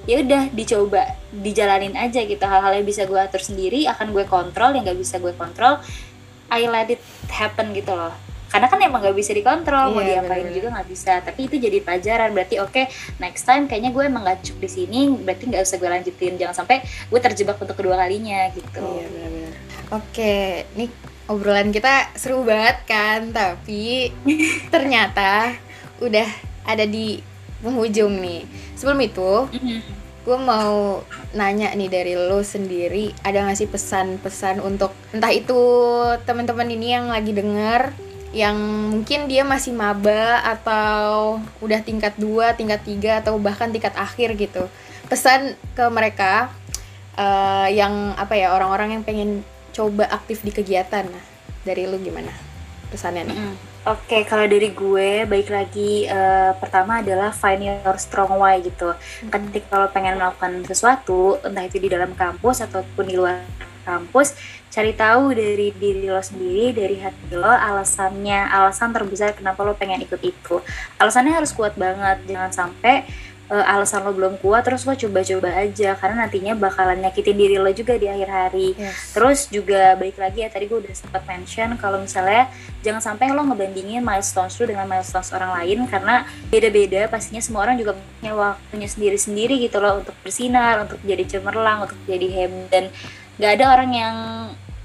ya 0.07 0.23
udah 0.23 0.49
dicoba 0.51 1.03
dijalanin 1.29 1.93
aja 1.93 2.25
gitu. 2.25 2.41
Hal-hal 2.41 2.73
yang 2.81 2.87
bisa 2.87 3.05
gue 3.05 3.19
atur 3.19 3.39
sendiri 3.43 3.85
akan 3.85 4.11
gue 4.15 4.25
kontrol 4.25 4.73
yang 4.73 4.83
nggak 4.83 4.99
bisa 4.99 5.21
gue 5.21 5.33
kontrol 5.37 5.77
I 6.47 6.65
let 6.65 6.89
it 6.89 7.03
happen 7.29 7.71
gitu 7.77 7.93
loh. 7.93 8.15
Karena 8.47 8.71
kan 8.71 8.79
emang 8.79 9.03
nggak 9.03 9.17
bisa 9.19 9.35
dikontrol 9.35 9.91
yeah, 9.91 9.93
mau 9.93 10.01
iya, 10.01 10.23
diapain 10.23 10.47
juga 10.55 10.67
nggak 10.79 10.87
bisa. 10.87 11.19
Tapi 11.19 11.51
itu 11.51 11.55
jadi 11.59 11.83
pelajaran. 11.83 12.31
Berarti 12.31 12.57
oke 12.63 12.71
okay, 12.71 12.85
next 13.19 13.43
time 13.43 13.67
kayaknya 13.67 13.91
gue 13.91 14.03
emang 14.07 14.23
gak 14.23 14.39
cukup 14.39 14.65
di 14.65 14.71
sini 14.71 14.99
berarti 15.11 15.43
nggak 15.51 15.61
usah 15.67 15.77
gue 15.77 15.89
lanjutin. 15.91 16.33
Jangan 16.39 16.55
sampai 16.63 16.81
gue 16.83 17.19
terjebak 17.19 17.59
untuk 17.59 17.75
kedua 17.75 17.99
kalinya 17.99 18.47
gitu. 18.55 18.79
Iya 18.79 19.03
yeah, 19.03 19.09
benar-benar 19.11 19.67
oke 19.87 20.03
okay. 20.11 20.67
nih 20.75 20.91
obrolan 21.31 21.71
kita 21.71 22.11
seru 22.19 22.43
banget 22.43 22.83
kan 22.87 23.31
tapi 23.31 24.11
ternyata 24.73 25.55
udah 26.03 26.27
ada 26.67 26.83
di 26.83 27.23
penghujung 27.63 28.19
nih. 28.19 28.43
Sebelum 28.77 28.99
itu 29.01 29.31
mm-hmm. 29.49 29.79
gue 30.27 30.37
mau 30.37 31.01
nanya 31.31 31.71
nih 31.71 31.89
dari 31.89 32.13
lo 32.19 32.43
sendiri 32.43 33.15
ada 33.23 33.47
nggak 33.47 33.57
sih 33.57 33.69
pesan-pesan 33.71 34.59
untuk 34.59 34.91
entah 35.15 35.31
itu 35.31 35.61
teman-teman 36.27 36.67
ini 36.67 36.87
yang 36.99 37.07
lagi 37.07 37.31
denger 37.31 37.95
yang 38.35 38.59
mungkin 38.91 39.31
dia 39.31 39.47
masih 39.47 39.71
maba 39.71 40.43
atau 40.43 41.39
udah 41.63 41.79
tingkat 41.79 42.19
2, 42.19 42.59
tingkat 42.59 42.83
3 42.83 43.23
atau 43.23 43.39
bahkan 43.39 43.71
tingkat 43.71 43.95
akhir 43.95 44.35
gitu. 44.35 44.67
Pesan 45.07 45.55
ke 45.71 45.87
mereka 45.87 46.51
uh, 47.15 47.71
yang 47.71 48.11
apa 48.19 48.35
ya 48.35 48.51
orang-orang 48.51 48.99
yang 48.99 49.03
pengen 49.07 49.47
coba 49.71 50.11
aktif 50.11 50.43
di 50.43 50.51
kegiatan. 50.51 51.07
Nah 51.07 51.37
dari 51.67 51.83
lu 51.83 51.99
gimana 51.99 52.46
pesannya 52.89 53.27
nih? 53.27 53.37
Mm. 53.37 53.55
Oke, 53.87 54.03
okay, 54.03 54.21
kalau 54.27 54.43
dari 54.43 54.75
gue, 54.75 55.23
baik 55.23 55.47
lagi 55.47 56.03
uh, 56.11 56.51
pertama 56.59 56.99
adalah 56.99 57.31
find 57.31 57.63
your 57.63 57.95
strong 57.95 58.35
why 58.35 58.59
gitu. 58.59 58.91
Mm. 59.23 59.31
Ketika 59.31 59.67
kalau 59.71 59.87
pengen 59.91 60.19
melakukan 60.19 60.63
sesuatu, 60.67 61.39
entah 61.43 61.63
itu 61.63 61.79
di 61.79 61.87
dalam 61.87 62.11
kampus 62.15 62.63
ataupun 62.67 63.03
di 63.07 63.15
luar 63.15 63.43
kampus, 63.87 64.35
cari 64.67 64.91
tahu 64.91 65.31
dari 65.31 65.71
diri 65.71 66.11
lo 66.11 66.19
sendiri, 66.19 66.75
dari 66.75 66.99
hati 66.99 67.31
lo, 67.31 67.47
alasannya, 67.47 68.51
alasan 68.51 68.91
terbesar 68.91 69.31
kenapa 69.31 69.63
lo 69.63 69.71
pengen 69.79 70.03
ikut 70.03 70.19
itu. 70.19 70.59
Alasannya 70.99 71.31
harus 71.31 71.55
kuat 71.55 71.79
banget, 71.79 72.19
jangan 72.27 72.51
sampai 72.51 73.07
uh, 73.51 73.73
alasan 73.73 74.03
lo 74.03 74.11
belum 74.13 74.39
kuat 74.39 74.67
terus 74.67 74.83
lo 74.83 74.93
coba-coba 74.93 75.49
aja 75.55 75.95
karena 75.95 76.27
nantinya 76.27 76.53
bakalan 76.55 76.99
nyakitin 77.03 77.35
diri 77.35 77.55
lo 77.59 77.71
juga 77.71 77.95
di 77.95 78.07
akhir 78.07 78.29
hari 78.29 78.75
yes. 78.75 79.15
terus 79.15 79.39
juga 79.51 79.95
baik 79.95 80.19
lagi 80.19 80.43
ya 80.43 80.49
tadi 80.51 80.67
gue 80.67 80.79
udah 80.79 80.93
sempat 80.95 81.23
mention 81.27 81.75
kalau 81.79 81.99
misalnya 81.99 82.51
jangan 82.83 83.01
sampai 83.03 83.31
lo 83.31 83.43
ngebandingin 83.47 84.03
milestones 84.03 84.55
lo 84.59 84.65
dengan 84.67 84.85
milestones 84.87 85.31
orang 85.31 85.63
lain 85.63 85.87
karena 85.87 86.27
beda-beda 86.51 87.07
pastinya 87.07 87.41
semua 87.43 87.67
orang 87.67 87.79
juga 87.79 87.95
punya 87.95 88.33
waktunya 88.35 88.87
sendiri-sendiri 88.87 89.55
gitu 89.63 89.77
loh 89.79 90.03
untuk 90.03 90.15
bersinar 90.21 90.83
untuk 90.83 90.99
jadi 91.03 91.23
cemerlang 91.25 91.87
untuk 91.87 91.99
jadi 92.05 92.27
hebat 92.31 92.69
dan 92.71 92.83
gak 93.37 93.51
ada 93.61 93.65
orang 93.69 93.91
yang 93.93 94.15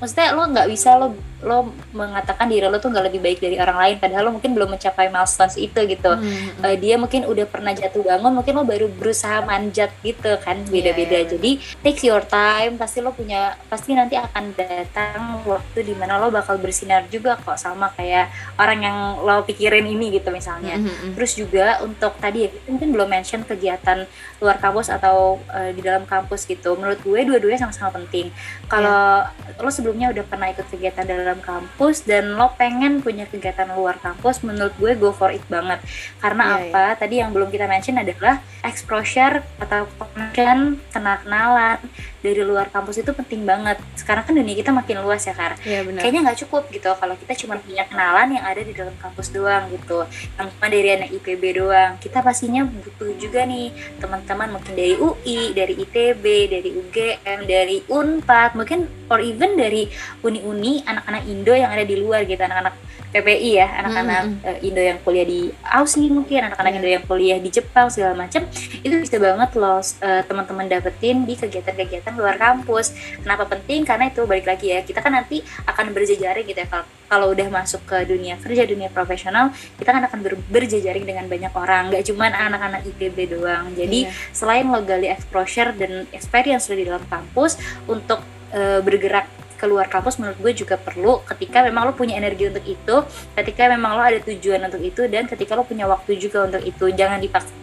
maksudnya 0.02 0.34
lo 0.34 0.50
nggak 0.50 0.66
bisa 0.66 0.98
lo 0.98 1.14
lo 1.42 1.74
mengatakan 1.90 2.46
diri 2.46 2.66
lo 2.70 2.78
tuh 2.78 2.94
nggak 2.94 3.06
lebih 3.10 3.20
baik 3.20 3.38
dari 3.42 3.58
orang 3.58 3.78
lain 3.78 3.96
padahal 3.98 4.30
lo 4.30 4.32
mungkin 4.38 4.54
belum 4.54 4.78
mencapai 4.78 5.10
milestones 5.10 5.58
itu 5.58 5.78
gitu 5.90 6.14
hmm. 6.14 6.62
uh, 6.62 6.76
dia 6.78 6.94
mungkin 6.94 7.26
udah 7.26 7.46
pernah 7.50 7.74
jatuh 7.74 8.02
bangun 8.02 8.30
mungkin 8.30 8.54
lo 8.54 8.64
baru 8.66 8.86
berusaha 8.86 9.42
manjat 9.42 9.90
gitu 10.06 10.38
kan 10.38 10.62
beda-beda 10.70 11.18
yeah, 11.18 11.26
yeah, 11.26 11.32
jadi 11.34 11.50
take 11.82 12.00
your 12.06 12.22
time 12.22 12.78
pasti 12.78 13.02
lo 13.02 13.10
punya 13.10 13.58
pasti 13.66 13.94
nanti 13.94 14.14
akan 14.14 14.54
datang 14.54 15.42
waktu 15.42 15.82
di 15.82 15.94
mana 15.98 16.22
lo 16.22 16.30
bakal 16.30 16.62
bersinar 16.62 17.10
juga 17.10 17.34
kok 17.34 17.58
sama 17.58 17.90
kayak 17.98 18.30
orang 18.58 18.78
yang 18.86 18.98
lo 19.22 19.42
pikirin 19.42 19.86
ini 19.86 20.14
gitu 20.14 20.30
misalnya 20.30 20.78
hmm. 20.78 21.18
terus 21.18 21.34
juga 21.34 21.82
untuk 21.82 22.14
tadi 22.22 22.46
ya 22.46 22.50
mungkin 22.70 22.94
belum 22.94 23.10
mention 23.10 23.42
kegiatan 23.42 24.06
luar 24.38 24.62
kampus 24.62 24.94
atau 24.94 25.42
uh, 25.50 25.70
di 25.74 25.82
dalam 25.82 26.06
kampus 26.06 26.46
gitu 26.46 26.78
menurut 26.78 27.02
gue 27.02 27.20
dua-duanya 27.26 27.66
sama-sama 27.66 27.98
penting 27.98 28.30
kalau 28.70 29.26
yeah. 29.26 29.58
lo 29.58 29.70
sebelum 29.70 29.91
sebelumnya 29.92 30.08
udah 30.16 30.24
pernah 30.24 30.48
ikut 30.48 30.66
kegiatan 30.72 31.04
dalam 31.04 31.36
kampus 31.44 32.08
dan 32.08 32.32
lo 32.32 32.48
pengen 32.56 33.04
punya 33.04 33.28
kegiatan 33.28 33.68
luar 33.76 34.00
kampus 34.00 34.40
menurut 34.40 34.72
gue 34.80 34.96
go 34.96 35.12
for 35.12 35.28
it 35.28 35.44
banget. 35.52 35.84
Karena 36.16 36.56
yeah, 36.56 36.72
apa? 36.72 36.80
yeah. 36.80 36.92
tadi 36.96 37.14
yang 37.20 37.28
belum 37.36 37.52
kita 37.52 37.68
mention 37.68 38.00
adalah 38.00 38.40
exposure 38.64 39.44
atau 39.60 39.84
connection 40.00 40.80
kenal 40.88 41.20
kenalan 41.20 41.76
dari 42.24 42.40
luar 42.40 42.72
kampus 42.72 43.04
itu 43.04 43.12
penting 43.12 43.44
banget. 43.44 43.76
Sekarang 43.92 44.24
kan 44.24 44.32
dunia 44.32 44.56
kita 44.56 44.72
makin 44.72 45.04
luas 45.04 45.28
ya 45.28 45.36
kar. 45.36 45.60
Ya, 45.60 45.84
bener. 45.84 46.00
kayaknya 46.00 46.32
nggak 46.32 46.38
cukup 46.48 46.72
gitu 46.72 46.88
kalau 46.96 47.12
kita 47.20 47.36
cuma 47.44 47.60
punya 47.60 47.84
kenalan 47.84 48.32
yang 48.32 48.44
ada 48.48 48.64
di 48.64 48.72
dalam 48.72 48.96
kampus 48.96 49.28
doang 49.28 49.68
gitu. 49.76 50.08
Yang 50.40 50.48
cuma 50.56 50.66
dari 50.72 50.88
anak 50.88 51.12
IPB 51.20 51.42
doang. 51.60 52.00
Kita 52.00 52.24
pastinya 52.24 52.64
butuh 52.64 53.12
juga 53.20 53.44
nih 53.44 53.76
teman-teman 54.00 54.56
mungkin 54.56 54.72
dari 54.72 54.96
UI 54.96 55.52
dari 55.52 55.74
ITB 55.84 56.24
dari 56.48 56.70
UGM 56.80 57.38
dari 57.44 57.76
Unpad 57.92 58.56
mungkin 58.56 58.88
or 59.10 59.18
even 59.20 59.58
dari 59.58 59.81
uni-uni 60.20 60.82
anak-anak 60.84 61.22
Indo 61.26 61.54
yang 61.54 61.70
ada 61.70 61.84
di 61.86 61.96
luar 61.98 62.26
gitu 62.26 62.42
anak-anak 62.42 62.74
PPI 63.12 63.50
ya 63.60 63.68
anak-anak 63.84 64.22
mm 64.24 64.34
-hmm. 64.40 64.66
Indo 64.66 64.82
yang 64.82 64.98
kuliah 65.04 65.26
di 65.28 65.52
Aussie 65.68 66.08
mungkin 66.08 66.48
anak-anak 66.48 66.72
yeah. 66.72 66.80
Indo 66.80 66.88
yang 66.88 67.04
kuliah 67.04 67.38
di 67.38 67.50
Jepang 67.52 67.92
segala 67.92 68.16
macam 68.16 68.48
itu 68.80 68.94
bisa 68.96 69.20
banget 69.20 69.50
loh 69.60 69.78
uh, 69.78 70.22
teman-teman 70.24 70.66
dapetin 70.66 71.28
di 71.28 71.36
kegiatan-kegiatan 71.36 72.16
luar 72.16 72.40
kampus 72.40 72.96
kenapa 73.20 73.44
penting 73.52 73.84
karena 73.84 74.08
itu 74.08 74.24
balik 74.24 74.48
lagi 74.48 74.72
ya 74.72 74.80
kita 74.80 75.04
kan 75.04 75.12
nanti 75.12 75.44
akan 75.68 75.92
berjejaring 75.92 76.48
gitu 76.48 76.64
ya 76.64 76.68
kalau 76.72 76.86
kalau 77.12 77.26
udah 77.36 77.44
masuk 77.52 77.84
ke 77.84 78.08
dunia 78.08 78.40
kerja 78.40 78.64
dunia 78.64 78.88
profesional 78.88 79.52
kita 79.76 79.92
kan 79.92 80.08
akan 80.08 80.18
ber, 80.24 80.40
berjejaring 80.48 81.04
dengan 81.04 81.28
banyak 81.28 81.52
orang 81.52 81.92
nggak 81.92 82.08
cuma 82.08 82.32
anak-anak 82.32 82.88
IPB 82.88 83.36
doang 83.36 83.68
jadi 83.76 84.08
yeah. 84.08 84.32
selain 84.32 84.64
lo 84.64 84.80
gali 84.80 85.12
exposure 85.12 85.76
dan 85.76 86.08
experience 86.16 86.72
lo 86.72 86.80
di 86.80 86.88
dalam 86.88 87.04
kampus 87.12 87.60
untuk 87.84 88.24
uh, 88.56 88.80
bergerak 88.80 89.41
keluar 89.62 89.86
kampus 89.86 90.18
menurut 90.18 90.38
gue 90.42 90.66
juga 90.66 90.74
perlu 90.74 91.22
ketika 91.22 91.62
memang 91.62 91.86
lo 91.86 91.92
punya 91.94 92.18
energi 92.18 92.50
untuk 92.50 92.66
itu 92.66 92.96
ketika 93.38 93.70
memang 93.70 93.94
lo 93.94 94.02
ada 94.02 94.18
tujuan 94.18 94.66
untuk 94.66 94.82
itu 94.82 95.06
dan 95.06 95.30
ketika 95.30 95.54
lo 95.54 95.62
punya 95.62 95.86
waktu 95.86 96.18
juga 96.18 96.50
untuk 96.50 96.66
itu. 96.66 96.90
Jangan 96.90 97.22
dipaksa 97.22 97.54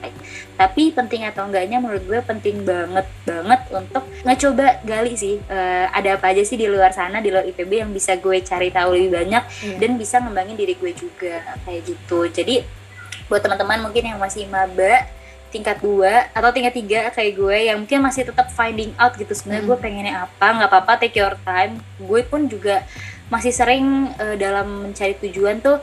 tapi 0.59 0.91
penting 0.91 1.23
atau 1.23 1.47
enggaknya 1.47 1.79
menurut 1.79 2.03
gue 2.03 2.19
penting 2.19 2.67
banget 2.67 3.07
banget 3.23 3.61
untuk 3.71 4.03
ngecoba 4.27 4.83
gali 4.83 5.15
sih 5.15 5.39
uh, 5.47 5.87
ada 5.95 6.19
apa 6.19 6.35
aja 6.35 6.43
sih 6.43 6.59
di 6.59 6.67
luar 6.67 6.91
sana 6.91 7.23
di 7.23 7.31
luar 7.31 7.47
IPB 7.47 7.87
yang 7.87 7.91
bisa 7.95 8.19
gue 8.19 8.43
cari 8.43 8.67
tahu 8.67 8.91
lebih 8.91 9.23
banyak 9.23 9.43
yeah. 9.47 9.79
dan 9.79 9.95
bisa 9.95 10.19
ngembangin 10.19 10.59
diri 10.59 10.75
gue 10.75 10.91
juga 10.91 11.39
kayak 11.63 11.81
gitu. 11.87 12.27
Jadi 12.27 12.55
buat 13.31 13.39
teman-teman 13.39 13.87
mungkin 13.87 14.03
yang 14.03 14.19
masih 14.19 14.51
maba 14.51 15.07
tingkat 15.49 15.81
dua 15.81 16.29
atau 16.31 16.49
tingkat 16.53 16.73
tiga 16.77 17.09
kayak 17.13 17.33
gue 17.37 17.57
yang 17.69 17.77
mungkin 17.81 17.99
masih 18.05 18.25
tetap 18.25 18.49
finding 18.53 18.93
out 19.01 19.13
gitu 19.17 19.33
sebenarnya 19.33 19.65
hmm. 19.65 19.69
gue 19.73 19.77
pengennya 19.81 20.15
apa 20.29 20.47
nggak 20.55 20.69
apa-apa 20.69 20.93
take 21.01 21.17
your 21.17 21.35
time. 21.45 21.81
Gue 21.97 22.21
pun 22.25 22.45
juga 22.45 22.85
masih 23.29 23.53
sering 23.53 24.09
uh, 24.17 24.35
dalam 24.37 24.89
mencari 24.89 25.13
tujuan 25.21 25.61
tuh 25.61 25.77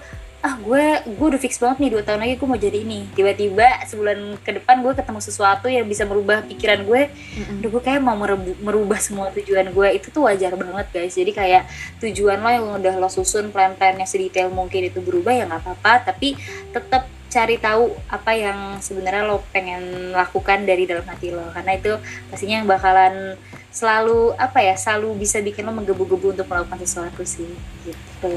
ah 0.47 0.55
gue 0.63 0.85
gue 1.11 1.27
udah 1.27 1.43
fix 1.43 1.59
banget 1.59 1.83
nih 1.83 1.91
dua 1.99 2.03
tahun 2.07 2.23
lagi 2.23 2.35
gue 2.39 2.47
mau 2.47 2.61
jadi 2.61 2.79
ini. 2.87 3.11
Tiba-tiba 3.19 3.83
sebulan 3.83 4.39
ke 4.47 4.63
depan 4.63 4.79
gue 4.79 4.95
ketemu 4.95 5.19
sesuatu 5.19 5.67
yang 5.67 5.83
bisa 5.91 6.07
merubah 6.07 6.47
pikiran 6.47 6.87
gue. 6.87 7.11
Mm-hmm. 7.11 7.67
gue 7.67 7.83
kayak 7.83 7.99
mau 7.99 8.15
merubah 8.63 9.03
semua 9.03 9.35
tujuan 9.35 9.75
gue. 9.75 9.89
Itu 9.99 10.15
tuh 10.15 10.31
wajar 10.31 10.55
banget 10.55 10.87
guys. 10.95 11.19
Jadi 11.19 11.35
kayak 11.35 11.67
tujuan 11.99 12.39
lo 12.39 12.51
yang 12.55 12.67
udah 12.79 12.95
lo 12.95 13.11
susun 13.11 13.51
plan-plannya 13.51 14.07
sedetail 14.07 14.55
mungkin 14.55 14.87
itu 14.87 15.03
berubah 15.03 15.35
ya 15.35 15.45
nggak 15.51 15.67
apa-apa. 15.67 16.15
Tapi 16.15 16.39
tetap 16.71 17.16
cari 17.27 17.57
tahu 17.59 17.93
apa 18.07 18.33
yang 18.33 18.79
sebenarnya 18.79 19.27
lo 19.27 19.43
pengen 19.51 20.15
lakukan 20.15 20.65
dari 20.65 20.87
dalam 20.87 21.05
hati 21.05 21.35
lo. 21.35 21.45
Karena 21.51 21.77
itu 21.77 21.93
pastinya 22.31 22.63
yang 22.63 22.69
bakalan 22.69 23.37
selalu 23.71 24.33
apa 24.41 24.65
ya 24.65 24.75
selalu 24.79 25.21
bisa 25.21 25.45
bikin 25.45 25.69
lo 25.69 25.73
menggebu-gebu 25.77 26.33
untuk 26.33 26.47
melakukan 26.49 26.81
sesuatu 26.81 27.23
sih 27.27 27.51
gitu. 27.85 28.35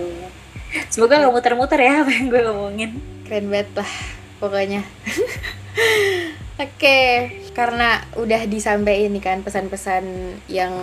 Semoga 0.91 1.17
nggak 1.17 1.34
muter-muter 1.34 1.80
ya 1.82 2.04
apa 2.06 2.12
yang 2.13 2.28
gue 2.30 2.41
ngomongin 2.45 2.91
keren 3.25 3.47
banget 3.49 3.69
lah 3.80 3.91
pokoknya. 4.38 4.82
Oke, 6.60 7.32
karena 7.56 8.04
udah 8.19 8.43
disampaikan 8.43 9.15
nih 9.15 9.23
kan 9.23 9.39
pesan-pesan 9.47 10.04
yang 10.52 10.75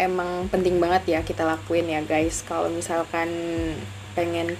emang 0.00 0.48
penting 0.48 0.80
banget 0.80 1.12
ya 1.12 1.20
kita 1.20 1.44
lakuin 1.44 1.92
ya 1.92 2.00
guys. 2.00 2.40
Kalau 2.40 2.72
misalkan 2.72 3.28
pengen 4.16 4.56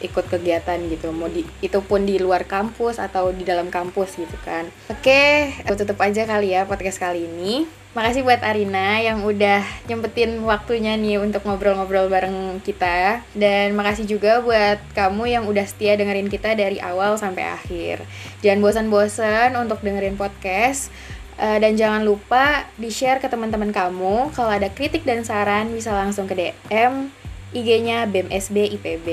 ikut 0.00 0.30
kegiatan 0.30 0.78
gitu. 0.90 1.10
Mau 1.10 1.30
di 1.30 1.42
itu 1.62 1.78
pun 1.82 2.06
di 2.06 2.18
luar 2.18 2.46
kampus 2.46 3.02
atau 3.02 3.30
di 3.34 3.42
dalam 3.42 3.70
kampus 3.70 4.18
gitu 4.18 4.36
kan. 4.46 4.66
Oke 4.90 5.52
aku 5.64 5.74
tutup 5.78 5.98
aja 6.02 6.24
kali 6.24 6.54
ya 6.54 6.64
podcast 6.64 6.98
kali 7.02 7.26
ini. 7.26 7.68
Makasih 7.96 8.22
buat 8.22 8.44
Arina 8.44 9.00
yang 9.00 9.24
udah 9.24 9.64
nyempetin 9.88 10.38
waktunya 10.44 10.94
nih 10.94 11.18
untuk 11.18 11.42
ngobrol-ngobrol 11.42 12.06
bareng 12.06 12.60
kita. 12.62 13.26
Dan 13.34 13.74
makasih 13.74 14.06
juga 14.06 14.38
buat 14.38 14.78
kamu 14.92 15.24
yang 15.26 15.44
udah 15.50 15.66
setia 15.66 15.96
dengerin 15.98 16.30
kita 16.30 16.54
dari 16.54 16.78
awal 16.78 17.18
sampai 17.18 17.48
akhir. 17.48 18.04
Jangan 18.44 18.60
bosan-bosan 18.62 19.56
untuk 19.58 19.82
dengerin 19.82 20.14
podcast. 20.14 20.92
Uh, 21.38 21.54
dan 21.62 21.78
jangan 21.78 22.02
lupa 22.02 22.66
di-share 22.78 23.22
ke 23.22 23.30
teman-teman 23.30 23.70
kamu. 23.70 24.30
Kalau 24.34 24.50
ada 24.50 24.70
kritik 24.70 25.02
dan 25.02 25.22
saran 25.22 25.70
bisa 25.70 25.94
langsung 25.94 26.26
ke 26.26 26.34
DM 26.34 27.10
IG-nya 27.50 28.04
BMSB 28.04 28.76
IPB. 28.78 29.08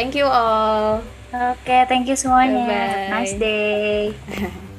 Thank 0.00 0.16
you 0.16 0.24
all. 0.24 1.04
Oke, 1.28 1.60
okay, 1.60 1.84
thank 1.84 2.08
you 2.08 2.16
semuanya. 2.16 2.64
Bye 2.64 2.72
-bye. 2.72 3.12
Nice 3.20 3.36
day. 3.36 4.16